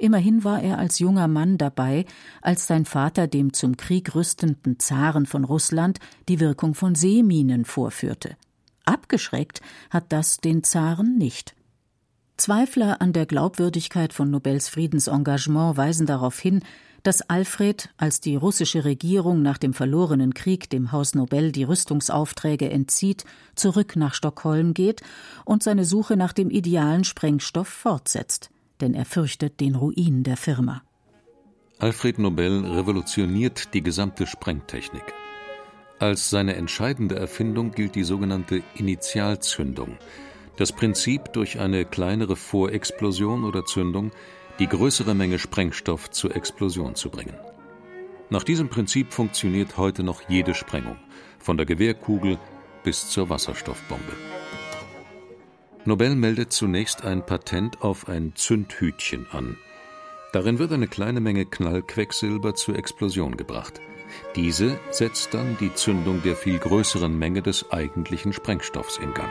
Immerhin 0.00 0.44
war 0.44 0.62
er 0.62 0.78
als 0.78 0.98
junger 0.98 1.28
Mann 1.28 1.58
dabei, 1.58 2.06
als 2.40 2.66
sein 2.66 2.86
Vater 2.86 3.26
dem 3.26 3.52
zum 3.52 3.76
Krieg 3.76 4.14
rüstenden 4.14 4.78
Zaren 4.78 5.26
von 5.26 5.44
Russland 5.44 5.98
die 6.26 6.40
Wirkung 6.40 6.74
von 6.74 6.94
Seeminen 6.94 7.66
vorführte. 7.66 8.38
Abgeschreckt 8.86 9.60
hat 9.90 10.04
das 10.08 10.38
den 10.38 10.64
Zaren 10.64 11.18
nicht. 11.18 11.54
Zweifler 12.38 13.02
an 13.02 13.12
der 13.12 13.26
Glaubwürdigkeit 13.26 14.14
von 14.14 14.30
Nobels 14.30 14.70
Friedensengagement 14.70 15.76
weisen 15.76 16.06
darauf 16.06 16.40
hin, 16.40 16.62
dass 17.02 17.20
Alfred, 17.20 17.90
als 17.98 18.22
die 18.22 18.36
russische 18.36 18.86
Regierung 18.86 19.42
nach 19.42 19.58
dem 19.58 19.74
verlorenen 19.74 20.32
Krieg 20.32 20.70
dem 20.70 20.92
Haus 20.92 21.14
Nobel 21.14 21.52
die 21.52 21.64
Rüstungsaufträge 21.64 22.70
entzieht, 22.70 23.26
zurück 23.54 23.96
nach 23.96 24.14
Stockholm 24.14 24.72
geht 24.72 25.02
und 25.44 25.62
seine 25.62 25.84
Suche 25.84 26.16
nach 26.16 26.32
dem 26.32 26.48
idealen 26.48 27.04
Sprengstoff 27.04 27.68
fortsetzt 27.68 28.50
denn 28.80 28.94
er 28.94 29.04
fürchtet 29.04 29.60
den 29.60 29.74
Ruin 29.74 30.22
der 30.22 30.36
Firma. 30.36 30.82
Alfred 31.78 32.18
Nobel 32.18 32.64
revolutioniert 32.66 33.72
die 33.72 33.82
gesamte 33.82 34.26
Sprengtechnik. 34.26 35.14
Als 35.98 36.30
seine 36.30 36.56
entscheidende 36.56 37.16
Erfindung 37.16 37.72
gilt 37.72 37.94
die 37.94 38.04
sogenannte 38.04 38.62
Initialzündung. 38.74 39.98
Das 40.56 40.72
Prinzip, 40.72 41.32
durch 41.32 41.58
eine 41.58 41.84
kleinere 41.84 42.36
Vorexplosion 42.36 43.44
oder 43.44 43.64
Zündung 43.64 44.10
die 44.58 44.66
größere 44.66 45.14
Menge 45.14 45.38
Sprengstoff 45.38 46.10
zur 46.10 46.36
Explosion 46.36 46.94
zu 46.94 47.10
bringen. 47.10 47.34
Nach 48.28 48.44
diesem 48.44 48.68
Prinzip 48.68 49.12
funktioniert 49.12 49.76
heute 49.76 50.02
noch 50.02 50.28
jede 50.28 50.54
Sprengung, 50.54 50.96
von 51.38 51.56
der 51.56 51.66
Gewehrkugel 51.66 52.38
bis 52.84 53.08
zur 53.08 53.28
Wasserstoffbombe. 53.28 54.39
Nobel 55.86 56.14
meldet 56.14 56.52
zunächst 56.52 57.04
ein 57.04 57.24
Patent 57.24 57.80
auf 57.80 58.08
ein 58.08 58.32
Zündhütchen 58.34 59.26
an. 59.32 59.56
Darin 60.32 60.58
wird 60.58 60.72
eine 60.72 60.86
kleine 60.86 61.20
Menge 61.20 61.46
Knallquecksilber 61.46 62.54
zur 62.54 62.76
Explosion 62.76 63.36
gebracht. 63.36 63.80
Diese 64.36 64.78
setzt 64.90 65.32
dann 65.34 65.56
die 65.58 65.74
Zündung 65.74 66.22
der 66.22 66.36
viel 66.36 66.58
größeren 66.58 67.16
Menge 67.18 67.42
des 67.42 67.70
eigentlichen 67.70 68.32
Sprengstoffs 68.32 68.98
in 68.98 69.14
Gang. 69.14 69.30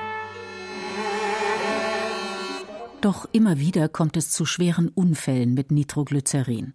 Doch 3.01 3.29
immer 3.32 3.60
wieder 3.60 3.88
kommt 3.88 4.18
es 4.18 4.32
zu 4.32 4.46
schweren 4.46 4.89
Unfällen 4.89 5.53
mit 5.53 5.72
Nitroglycerin. 5.72 6.74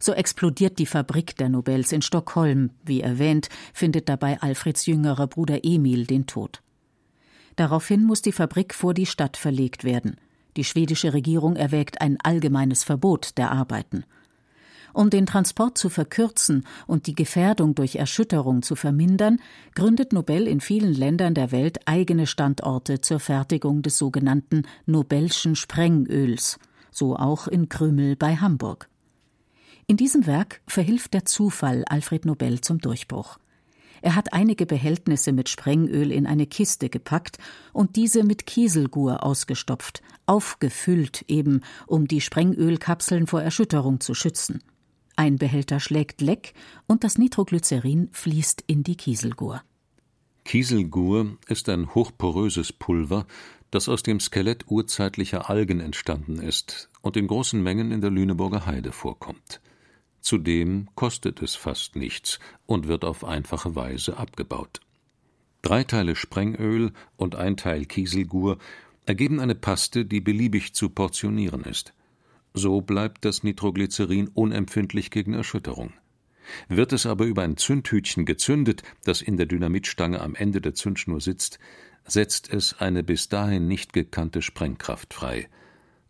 So 0.00 0.12
explodiert 0.12 0.78
die 0.78 0.86
Fabrik 0.86 1.36
der 1.36 1.48
Nobels 1.48 1.92
in 1.92 2.02
Stockholm. 2.02 2.70
Wie 2.84 3.00
erwähnt, 3.00 3.48
findet 3.72 4.08
dabei 4.08 4.40
Alfreds 4.40 4.86
jüngerer 4.86 5.28
Bruder 5.28 5.60
Emil 5.64 6.06
den 6.06 6.26
Tod. 6.26 6.62
Daraufhin 7.56 8.04
muss 8.04 8.22
die 8.22 8.32
Fabrik 8.32 8.74
vor 8.74 8.94
die 8.94 9.06
Stadt 9.06 9.36
verlegt 9.36 9.84
werden. 9.84 10.16
Die 10.56 10.64
schwedische 10.64 11.12
Regierung 11.12 11.56
erwägt 11.56 12.00
ein 12.00 12.18
allgemeines 12.22 12.84
Verbot 12.84 13.38
der 13.38 13.52
Arbeiten. 13.52 14.04
Um 14.92 15.08
den 15.08 15.24
Transport 15.24 15.78
zu 15.78 15.88
verkürzen 15.88 16.66
und 16.86 17.06
die 17.06 17.14
Gefährdung 17.14 17.74
durch 17.74 17.96
Erschütterung 17.96 18.62
zu 18.62 18.76
vermindern, 18.76 19.38
gründet 19.74 20.12
Nobel 20.12 20.46
in 20.46 20.60
vielen 20.60 20.92
Ländern 20.92 21.34
der 21.34 21.50
Welt 21.50 21.80
eigene 21.86 22.26
Standorte 22.26 23.00
zur 23.00 23.18
Fertigung 23.18 23.80
des 23.80 23.96
sogenannten 23.96 24.64
Nobelschen 24.84 25.56
Sprengöls, 25.56 26.58
so 26.90 27.16
auch 27.16 27.48
in 27.48 27.70
Krümel 27.70 28.16
bei 28.16 28.36
Hamburg. 28.36 28.90
In 29.86 29.96
diesem 29.96 30.26
Werk 30.26 30.60
verhilft 30.66 31.14
der 31.14 31.24
Zufall 31.24 31.84
Alfred 31.88 32.26
Nobel 32.26 32.60
zum 32.60 32.78
Durchbruch. 32.78 33.38
Er 34.02 34.16
hat 34.16 34.32
einige 34.32 34.66
Behältnisse 34.66 35.32
mit 35.32 35.48
Sprengöl 35.48 36.10
in 36.10 36.26
eine 36.26 36.46
Kiste 36.46 36.90
gepackt 36.90 37.38
und 37.72 37.94
diese 37.94 38.24
mit 38.24 38.46
Kieselgur 38.46 39.24
ausgestopft, 39.24 40.02
aufgefüllt 40.26 41.24
eben, 41.28 41.62
um 41.86 42.08
die 42.08 42.20
Sprengölkapseln 42.20 43.28
vor 43.28 43.42
Erschütterung 43.42 44.00
zu 44.00 44.14
schützen. 44.14 44.62
Ein 45.14 45.36
Behälter 45.36 45.78
schlägt 45.78 46.20
leck 46.20 46.52
und 46.88 47.04
das 47.04 47.16
Nitroglycerin 47.16 48.08
fließt 48.12 48.64
in 48.66 48.82
die 48.82 48.96
Kieselgur. 48.96 49.62
Kieselgur 50.44 51.38
ist 51.46 51.68
ein 51.68 51.94
hochporöses 51.94 52.72
Pulver, 52.72 53.26
das 53.70 53.88
aus 53.88 54.02
dem 54.02 54.18
Skelett 54.18 54.64
urzeitlicher 54.68 55.48
Algen 55.48 55.78
entstanden 55.78 56.40
ist 56.40 56.90
und 57.02 57.16
in 57.16 57.28
großen 57.28 57.62
Mengen 57.62 57.92
in 57.92 58.00
der 58.00 58.10
Lüneburger 58.10 58.66
Heide 58.66 58.90
vorkommt. 58.90 59.60
Zudem 60.22 60.88
kostet 60.94 61.42
es 61.42 61.56
fast 61.56 61.96
nichts 61.96 62.38
und 62.66 62.88
wird 62.88 63.04
auf 63.04 63.24
einfache 63.24 63.74
Weise 63.74 64.16
abgebaut. 64.16 64.80
Drei 65.62 65.84
Teile 65.84 66.16
Sprengöl 66.16 66.92
und 67.16 67.34
ein 67.34 67.56
Teil 67.56 67.84
Kieselgur 67.84 68.58
ergeben 69.04 69.40
eine 69.40 69.56
Paste, 69.56 70.04
die 70.04 70.20
beliebig 70.20 70.74
zu 70.74 70.88
portionieren 70.90 71.64
ist. 71.64 71.92
So 72.54 72.80
bleibt 72.80 73.24
das 73.24 73.42
Nitroglycerin 73.42 74.28
unempfindlich 74.28 75.10
gegen 75.10 75.34
Erschütterung. 75.34 75.92
Wird 76.68 76.92
es 76.92 77.06
aber 77.06 77.24
über 77.24 77.42
ein 77.42 77.56
Zündhütchen 77.56 78.24
gezündet, 78.24 78.82
das 79.04 79.22
in 79.22 79.36
der 79.36 79.46
Dynamitstange 79.46 80.20
am 80.20 80.34
Ende 80.34 80.60
der 80.60 80.74
Zündschnur 80.74 81.20
sitzt, 81.20 81.58
setzt 82.04 82.52
es 82.52 82.80
eine 82.80 83.02
bis 83.02 83.28
dahin 83.28 83.68
nicht 83.68 83.92
gekannte 83.92 84.42
Sprengkraft 84.42 85.14
frei, 85.14 85.48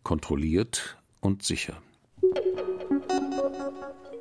kontrolliert 0.03 0.97
und 1.19 1.43
sicher. 1.43 1.81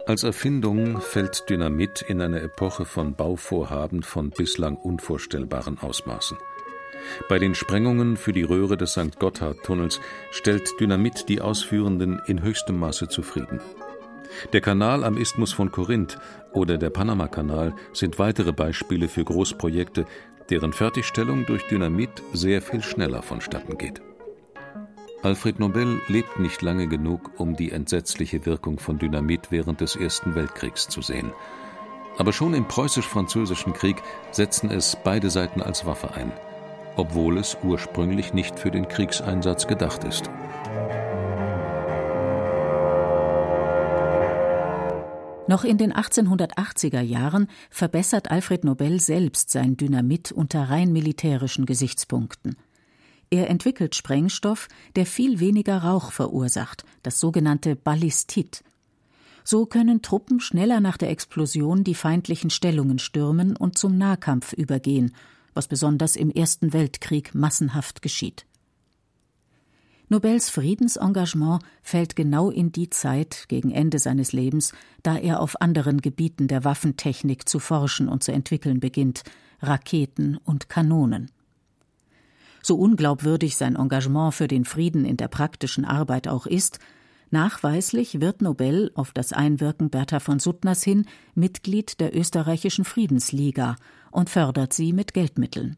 Als 0.07 0.25
Erfindung 0.25 1.01
fällt 1.01 1.49
Dynamit 1.49 2.03
in 2.03 2.21
eine 2.21 2.41
Epoche 2.41 2.85
von 2.85 3.15
Bauvorhaben 3.15 4.03
von 4.03 4.31
bislang 4.31 4.77
unvorstellbaren 4.77 5.79
Ausmaßen. 5.79 6.37
Bei 7.29 7.39
den 7.39 7.55
Sprengungen 7.55 8.17
für 8.17 8.33
die 8.33 8.43
Röhre 8.43 8.77
des 8.77 8.93
St. 8.93 9.19
Gotthard-Tunnels 9.19 10.01
stellt 10.31 10.69
Dynamit 10.81 11.29
die 11.29 11.41
Ausführenden 11.41 12.21
in 12.27 12.43
höchstem 12.43 12.79
Maße 12.79 13.09
zufrieden. 13.09 13.61
Der 14.53 14.61
Kanal 14.61 15.05
am 15.05 15.17
Isthmus 15.17 15.53
von 15.53 15.71
Korinth 15.71 16.19
oder 16.53 16.79
der 16.79 16.91
Panamakanal 16.91 17.75
sind 17.93 18.19
weitere 18.19 18.53
Beispiele 18.53 19.09
für 19.09 19.25
Großprojekte, 19.25 20.07
deren 20.51 20.73
Fertigstellung 20.73 21.47
durch 21.47 21.67
Dynamit 21.69 22.23
sehr 22.33 22.63
viel 22.63 22.83
schneller 22.83 23.23
vonstatten 23.23 23.79
geht. 23.79 24.01
Alfred 25.23 25.61
Nobel 25.61 26.01
lebt 26.09 26.41
nicht 26.41 26.63
lange 26.63 26.89
genug, 26.89 27.31
um 27.39 27.55
die 27.55 27.71
entsetzliche 27.71 28.45
Wirkung 28.45 28.81
von 28.81 28.99
Dynamit 28.99 29.53
während 29.53 29.81
des 29.81 29.95
Ersten 29.95 30.35
Weltkriegs 30.35 30.89
zu 30.89 31.01
sehen. 31.01 31.31
Aber 32.19 32.33
schon 32.33 32.55
im 32.55 32.67
preußisch-französischen 32.67 33.73
Krieg 33.73 34.03
setzen 34.33 34.69
es 34.69 34.97
beide 35.05 35.31
Seiten 35.31 35.63
als 35.63 35.87
Waffe 35.87 36.13
ein, 36.15 36.33
obwohl 36.97 37.39
es 37.39 37.57
ursprünglich 37.63 38.35
nicht 38.35 38.59
für 38.59 38.73
den 38.73 38.89
Kriegseinsatz 38.89 39.69
gedacht 39.69 40.03
ist. 40.03 40.29
Noch 45.47 45.63
in 45.63 45.79
den 45.79 45.93
1880er 45.93 47.01
Jahren 47.01 47.47
verbessert 47.71 48.29
Alfred 48.29 48.65
Nobel 48.65 48.99
selbst 48.99 49.51
sein 49.51 49.77
Dynamit 49.77 50.33
unter 50.33 50.69
rein 50.69 50.93
militärischen 50.93 51.65
Gesichtspunkten. 51.65 52.57
Er 53.33 53.49
entwickelt 53.49 53.95
Sprengstoff, 53.95 54.69
der 54.95 55.07
viel 55.07 55.41
weniger 55.41 55.79
Rauch 55.79 56.13
verursacht, 56.13 56.85
das 57.03 57.19
sogenannte 57.19 57.77
Ballistit. 57.77 58.63
So 59.43 59.65
können 59.65 60.03
Truppen 60.03 60.39
schneller 60.39 60.81
nach 60.81 60.99
der 60.99 61.09
Explosion 61.09 61.83
die 61.83 61.95
feindlichen 61.95 62.51
Stellungen 62.51 62.99
stürmen 62.99 63.57
und 63.57 63.79
zum 63.79 63.97
Nahkampf 63.97 64.53
übergehen, 64.53 65.15
was 65.55 65.67
besonders 65.67 66.15
im 66.15 66.31
Ersten 66.31 66.75
Weltkrieg 66.75 67.35
massenhaft 67.35 68.03
geschieht. 68.03 68.45
Nobels 70.11 70.51
Friedensengagement 70.51 71.63
fällt 71.83 72.17
genau 72.17 72.51
in 72.51 72.71
die 72.71 72.91
Zeit 72.91 73.47
gegen 73.49 73.71
Ende 73.71 73.99
seines 73.99 74.35
Lebens, 74.35 74.75
da 75.03 75.17
er 75.17 75.41
auf 75.41 75.59
anderen 75.63 76.03
Gebieten 76.03 76.49
der 76.49 76.65
Waffentechnik 76.65 77.49
zu 77.49 77.61
forschen 77.61 78.11
und 78.11 78.23
zu 78.23 78.31
entwickeln 78.31 78.79
beginnt, 78.79 79.23
Raketen 79.63 80.37
und 80.37 80.69
Kanonen. 80.69 81.31
So 82.63 82.77
unglaubwürdig 82.77 83.57
sein 83.57 83.77
Engagement 83.77 84.35
für 84.35 84.49
den 84.49 84.65
Frieden 84.65 85.05
in 85.05 85.17
der 85.17 85.29
praktischen 85.29 85.85
Arbeit 85.85 86.29
auch 86.29 86.47
ist, 86.47 86.79
nachweislich 87.31 88.21
wird 88.21 88.41
Nobel 88.41 88.93
auf 88.95 89.13
das 89.13 89.33
Einwirken 89.33 89.91
Bertha 89.91 90.21
von 90.21 90.39
Suttners 90.39 90.83
hin 90.83 91.07
Mitglied 91.35 91.99
der 92.01 92.17
österreichischen 92.17 92.85
Friedensliga 92.85 93.77
und 94.13 94.31
fördert 94.31 94.73
sie 94.73 94.93
mit 94.93 95.13
Geldmitteln. 95.13 95.77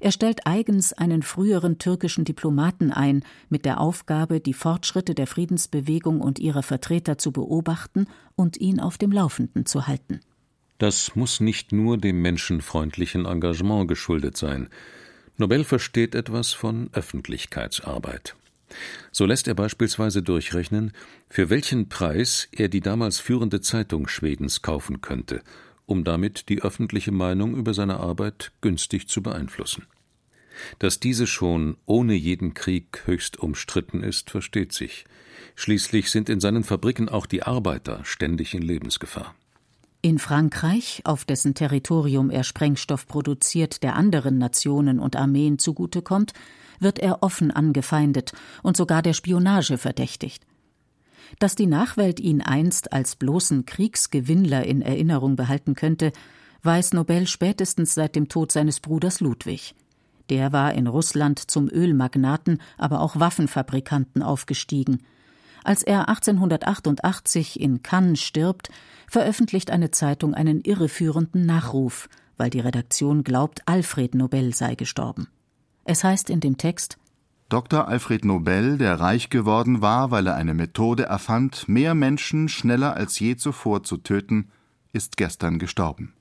Er 0.00 0.12
stellt 0.12 0.46
eigens 0.46 0.92
einen 0.92 1.22
früheren 1.22 1.78
türkischen 1.78 2.24
Diplomaten 2.24 2.92
ein, 2.92 3.24
mit 3.48 3.64
der 3.64 3.80
Aufgabe, 3.80 4.40
die 4.40 4.54
Fortschritte 4.54 5.14
der 5.14 5.26
Friedensbewegung 5.26 6.20
und 6.20 6.38
ihrer 6.38 6.62
Vertreter 6.62 7.18
zu 7.18 7.32
beobachten 7.32 8.06
und 8.36 8.56
ihn 8.56 8.78
auf 8.78 8.96
dem 8.96 9.10
Laufenden 9.10 9.66
zu 9.66 9.88
halten. 9.88 10.20
Das 10.78 11.16
muss 11.16 11.40
nicht 11.40 11.72
nur 11.72 11.98
dem 11.98 12.22
menschenfreundlichen 12.22 13.26
Engagement 13.26 13.88
geschuldet 13.88 14.36
sein. 14.36 14.68
Nobel 15.40 15.62
versteht 15.62 16.16
etwas 16.16 16.52
von 16.52 16.90
Öffentlichkeitsarbeit. 16.92 18.34
So 19.12 19.24
lässt 19.24 19.46
er 19.46 19.54
beispielsweise 19.54 20.20
durchrechnen, 20.20 20.92
für 21.30 21.48
welchen 21.48 21.88
Preis 21.88 22.48
er 22.50 22.68
die 22.68 22.80
damals 22.80 23.20
führende 23.20 23.60
Zeitung 23.60 24.08
Schwedens 24.08 24.62
kaufen 24.62 25.00
könnte, 25.00 25.42
um 25.86 26.02
damit 26.02 26.48
die 26.48 26.60
öffentliche 26.62 27.12
Meinung 27.12 27.54
über 27.54 27.72
seine 27.72 28.00
Arbeit 28.00 28.50
günstig 28.60 29.08
zu 29.08 29.22
beeinflussen. 29.22 29.86
Dass 30.80 30.98
diese 30.98 31.28
schon 31.28 31.76
ohne 31.86 32.14
jeden 32.14 32.54
Krieg 32.54 33.02
höchst 33.06 33.38
umstritten 33.38 34.02
ist, 34.02 34.30
versteht 34.30 34.72
sich. 34.72 35.04
Schließlich 35.54 36.10
sind 36.10 36.28
in 36.28 36.40
seinen 36.40 36.64
Fabriken 36.64 37.08
auch 37.08 37.26
die 37.26 37.44
Arbeiter 37.44 38.04
ständig 38.04 38.54
in 38.54 38.62
Lebensgefahr. 38.62 39.36
In 40.00 40.20
Frankreich, 40.20 41.02
auf 41.04 41.24
dessen 41.24 41.54
Territorium 41.54 42.30
er 42.30 42.44
Sprengstoff 42.44 43.08
produziert, 43.08 43.82
der 43.82 43.96
anderen 43.96 44.38
Nationen 44.38 45.00
und 45.00 45.16
Armeen 45.16 45.58
zugutekommt, 45.58 46.34
wird 46.78 47.00
er 47.00 47.24
offen 47.24 47.50
angefeindet 47.50 48.32
und 48.62 48.76
sogar 48.76 49.02
der 49.02 49.12
Spionage 49.12 49.76
verdächtigt. 49.76 50.46
Dass 51.40 51.56
die 51.56 51.66
Nachwelt 51.66 52.20
ihn 52.20 52.40
einst 52.42 52.92
als 52.92 53.16
bloßen 53.16 53.66
Kriegsgewinnler 53.66 54.64
in 54.64 54.82
Erinnerung 54.82 55.34
behalten 55.34 55.74
könnte, 55.74 56.12
weiß 56.62 56.92
Nobel 56.92 57.26
spätestens 57.26 57.94
seit 57.94 58.14
dem 58.14 58.28
Tod 58.28 58.52
seines 58.52 58.78
Bruders 58.78 59.20
Ludwig. 59.20 59.74
Der 60.30 60.52
war 60.52 60.74
in 60.74 60.86
Russland 60.86 61.50
zum 61.50 61.68
Ölmagnaten, 61.68 62.60
aber 62.76 63.00
auch 63.00 63.18
Waffenfabrikanten 63.18 64.22
aufgestiegen. 64.22 65.02
Als 65.68 65.82
er 65.82 66.08
1888 66.08 67.60
in 67.60 67.82
Cannes 67.82 68.22
stirbt, 68.22 68.70
veröffentlicht 69.06 69.70
eine 69.70 69.90
Zeitung 69.90 70.32
einen 70.32 70.62
irreführenden 70.62 71.44
Nachruf, 71.44 72.08
weil 72.38 72.48
die 72.48 72.60
Redaktion 72.60 73.22
glaubt, 73.22 73.60
Alfred 73.66 74.14
Nobel 74.14 74.54
sei 74.54 74.76
gestorben. 74.76 75.28
Es 75.84 76.04
heißt 76.04 76.30
in 76.30 76.40
dem 76.40 76.56
Text 76.56 76.96
Dr. 77.50 77.86
Alfred 77.86 78.24
Nobel, 78.24 78.78
der 78.78 78.98
reich 78.98 79.28
geworden 79.28 79.82
war, 79.82 80.10
weil 80.10 80.28
er 80.28 80.36
eine 80.36 80.54
Methode 80.54 81.02
erfand, 81.02 81.68
mehr 81.68 81.94
Menschen 81.94 82.48
schneller 82.48 82.96
als 82.96 83.18
je 83.18 83.36
zuvor 83.36 83.82
zu 83.82 83.98
töten, 83.98 84.50
ist 84.94 85.18
gestern 85.18 85.58
gestorben. 85.58 86.14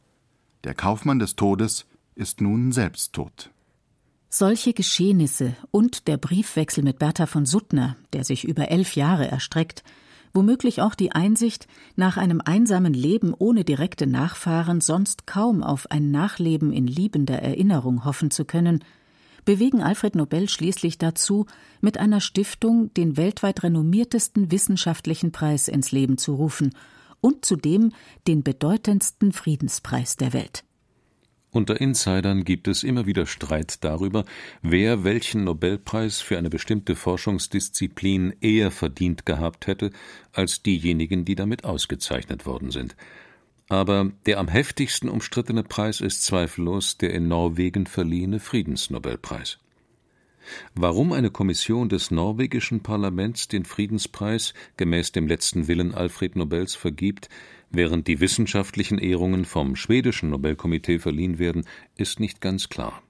Der 0.65 0.73
Kaufmann 0.73 1.19
des 1.19 1.37
Todes 1.37 1.85
ist 2.15 2.41
nun 2.41 2.73
selbst 2.73 3.13
tot. 3.13 3.51
Solche 4.29 4.73
Geschehnisse 4.73 5.55
und 5.71 6.07
der 6.07 6.17
Briefwechsel 6.17 6.83
mit 6.83 6.99
Bertha 6.99 7.27
von 7.27 7.45
Suttner, 7.45 7.95
der 8.11 8.25
sich 8.25 8.43
über 8.43 8.69
elf 8.69 8.95
Jahre 8.95 9.27
erstreckt, 9.27 9.83
womöglich 10.33 10.81
auch 10.81 10.95
die 10.95 11.13
Einsicht, 11.13 11.65
nach 11.95 12.17
einem 12.17 12.41
einsamen 12.43 12.93
Leben 12.93 13.33
ohne 13.33 13.63
direkte 13.63 14.05
Nachfahren 14.05 14.81
sonst 14.81 15.27
kaum 15.27 15.63
auf 15.63 15.89
ein 15.91 16.11
Nachleben 16.11 16.73
in 16.73 16.87
liebender 16.87 17.41
Erinnerung 17.41 18.03
hoffen 18.03 18.29
zu 18.29 18.43
können, 18.43 18.83
bewegen 19.45 19.81
Alfred 19.81 20.15
Nobel 20.15 20.49
schließlich 20.49 20.97
dazu, 20.97 21.45
mit 21.79 21.97
einer 21.97 22.19
Stiftung 22.19 22.93
den 22.95 23.15
weltweit 23.15 23.63
renommiertesten 23.63 24.51
wissenschaftlichen 24.51 25.31
Preis 25.31 25.69
ins 25.69 25.93
Leben 25.93 26.17
zu 26.17 26.35
rufen 26.35 26.75
und 27.21 27.45
zudem 27.45 27.93
den 28.27 28.43
bedeutendsten 28.43 29.31
Friedenspreis 29.31 30.17
der 30.17 30.33
Welt. 30.33 30.65
Unter 31.57 31.81
Insidern 31.81 32.43
gibt 32.43 32.67
es 32.67 32.83
immer 32.83 33.07
wieder 33.07 33.25
Streit 33.25 33.83
darüber, 33.83 34.25
wer 34.61 35.03
welchen 35.03 35.43
Nobelpreis 35.43 36.21
für 36.21 36.37
eine 36.37 36.51
bestimmte 36.51 36.95
Forschungsdisziplin 36.95 38.35
eher 38.41 38.69
verdient 38.69 39.25
gehabt 39.25 39.65
hätte 39.65 39.89
als 40.33 40.61
diejenigen, 40.61 41.25
die 41.25 41.33
damit 41.33 41.63
ausgezeichnet 41.63 42.45
worden 42.45 42.69
sind. 42.69 42.95
Aber 43.69 44.11
der 44.27 44.37
am 44.37 44.49
heftigsten 44.49 45.09
umstrittene 45.09 45.63
Preis 45.63 45.99
ist 45.99 46.23
zweifellos 46.25 46.99
der 46.99 47.11
in 47.15 47.27
Norwegen 47.27 47.87
verliehene 47.87 48.39
Friedensnobelpreis. 48.39 49.57
Warum 50.75 51.11
eine 51.11 51.31
Kommission 51.31 51.89
des 51.89 52.11
norwegischen 52.11 52.83
Parlaments 52.83 53.47
den 53.47 53.65
Friedenspreis 53.65 54.53
gemäß 54.77 55.11
dem 55.11 55.27
letzten 55.27 55.67
Willen 55.67 55.95
Alfred 55.95 56.35
Nobels 56.35 56.75
vergibt, 56.75 57.29
während 57.69 58.07
die 58.07 58.19
wissenschaftlichen 58.19 58.97
Ehrungen 58.97 59.45
vom 59.45 59.75
schwedischen 59.75 60.29
Nobelkomitee 60.29 60.99
verliehen 60.99 61.39
werden, 61.39 61.65
ist 61.95 62.19
nicht 62.19 62.41
ganz 62.41 62.69
klar. 62.69 63.01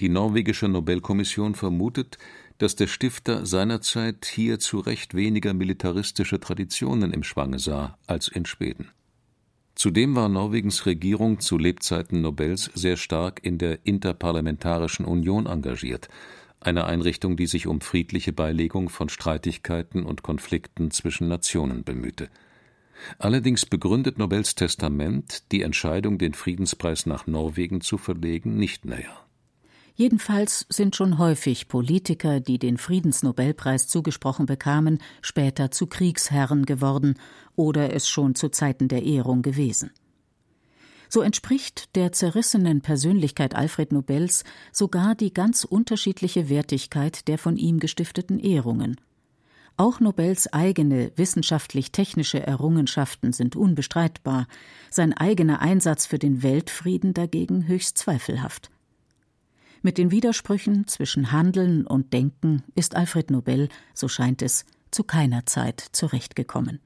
Die 0.00 0.08
norwegische 0.08 0.68
Nobelkommission 0.68 1.54
vermutet, 1.54 2.18
dass 2.58 2.76
der 2.76 2.86
Stifter 2.86 3.46
seinerzeit 3.46 4.26
hier 4.26 4.58
zu 4.58 4.78
Recht 4.80 5.14
weniger 5.14 5.54
militaristische 5.54 6.40
Traditionen 6.40 7.12
im 7.12 7.22
Schwange 7.22 7.58
sah 7.58 7.98
als 8.06 8.28
in 8.28 8.46
Schweden. 8.46 8.90
Zudem 9.74 10.14
war 10.14 10.28
Norwegens 10.28 10.86
Regierung 10.86 11.40
zu 11.40 11.58
Lebzeiten 11.58 12.20
Nobels 12.20 12.70
sehr 12.74 12.96
stark 12.96 13.40
in 13.42 13.58
der 13.58 13.84
Interparlamentarischen 13.84 15.04
Union 15.04 15.46
engagiert, 15.46 16.08
einer 16.60 16.86
Einrichtung, 16.86 17.36
die 17.36 17.46
sich 17.46 17.66
um 17.66 17.80
friedliche 17.80 18.32
Beilegung 18.32 18.88
von 18.88 19.08
Streitigkeiten 19.08 20.04
und 20.04 20.22
Konflikten 20.22 20.90
zwischen 20.90 21.28
Nationen 21.28 21.82
bemühte. 21.82 22.30
Allerdings 23.18 23.66
begründet 23.66 24.18
Nobels 24.18 24.54
Testament 24.54 25.50
die 25.52 25.62
Entscheidung, 25.62 26.18
den 26.18 26.34
Friedenspreis 26.34 27.06
nach 27.06 27.26
Norwegen 27.26 27.80
zu 27.80 27.98
verlegen, 27.98 28.56
nicht 28.56 28.84
näher. 28.84 29.24
Jedenfalls 29.96 30.66
sind 30.68 30.96
schon 30.96 31.18
häufig 31.18 31.68
Politiker, 31.68 32.40
die 32.40 32.58
den 32.58 32.78
Friedensnobelpreis 32.78 33.86
zugesprochen 33.86 34.46
bekamen, 34.46 34.98
später 35.22 35.70
zu 35.70 35.86
Kriegsherren 35.86 36.66
geworden 36.66 37.14
oder 37.54 37.94
es 37.94 38.08
schon 38.08 38.34
zu 38.34 38.48
Zeiten 38.48 38.88
der 38.88 39.04
Ehrung 39.04 39.42
gewesen. 39.42 39.92
So 41.08 41.20
entspricht 41.20 41.94
der 41.94 42.10
zerrissenen 42.10 42.80
Persönlichkeit 42.80 43.54
Alfred 43.54 43.92
Nobels 43.92 44.42
sogar 44.72 45.14
die 45.14 45.32
ganz 45.32 45.62
unterschiedliche 45.62 46.48
Wertigkeit 46.48 47.28
der 47.28 47.38
von 47.38 47.56
ihm 47.56 47.78
gestifteten 47.78 48.40
Ehrungen. 48.40 48.96
Auch 49.76 49.98
Nobels 49.98 50.52
eigene 50.52 51.10
wissenschaftlich-technische 51.16 52.46
Errungenschaften 52.46 53.32
sind 53.32 53.56
unbestreitbar, 53.56 54.46
sein 54.88 55.12
eigener 55.12 55.60
Einsatz 55.60 56.06
für 56.06 56.20
den 56.20 56.44
Weltfrieden 56.44 57.12
dagegen 57.12 57.66
höchst 57.66 57.98
zweifelhaft. 57.98 58.70
Mit 59.82 59.98
den 59.98 60.12
Widersprüchen 60.12 60.86
zwischen 60.86 61.32
Handeln 61.32 61.88
und 61.88 62.12
Denken 62.12 62.62
ist 62.76 62.94
Alfred 62.94 63.32
Nobel, 63.32 63.68
so 63.94 64.06
scheint 64.06 64.42
es, 64.42 64.64
zu 64.92 65.02
keiner 65.02 65.44
Zeit 65.44 65.80
zurechtgekommen. 65.90 66.78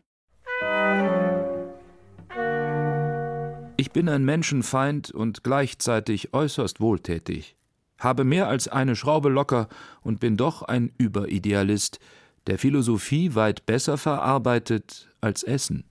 Ich 3.76 3.92
bin 3.92 4.08
ein 4.08 4.24
Menschenfeind 4.24 5.10
und 5.10 5.44
gleichzeitig 5.44 6.32
äußerst 6.32 6.80
wohltätig, 6.80 7.54
habe 7.98 8.24
mehr 8.24 8.48
als 8.48 8.66
eine 8.66 8.96
Schraube 8.96 9.28
locker 9.28 9.68
und 10.00 10.20
bin 10.20 10.38
doch 10.38 10.62
ein 10.62 10.90
Überidealist, 10.96 12.00
der 12.48 12.58
Philosophie 12.58 13.34
weit 13.34 13.66
besser 13.66 13.98
verarbeitet 13.98 15.08
als 15.20 15.42
Essen. 15.42 15.84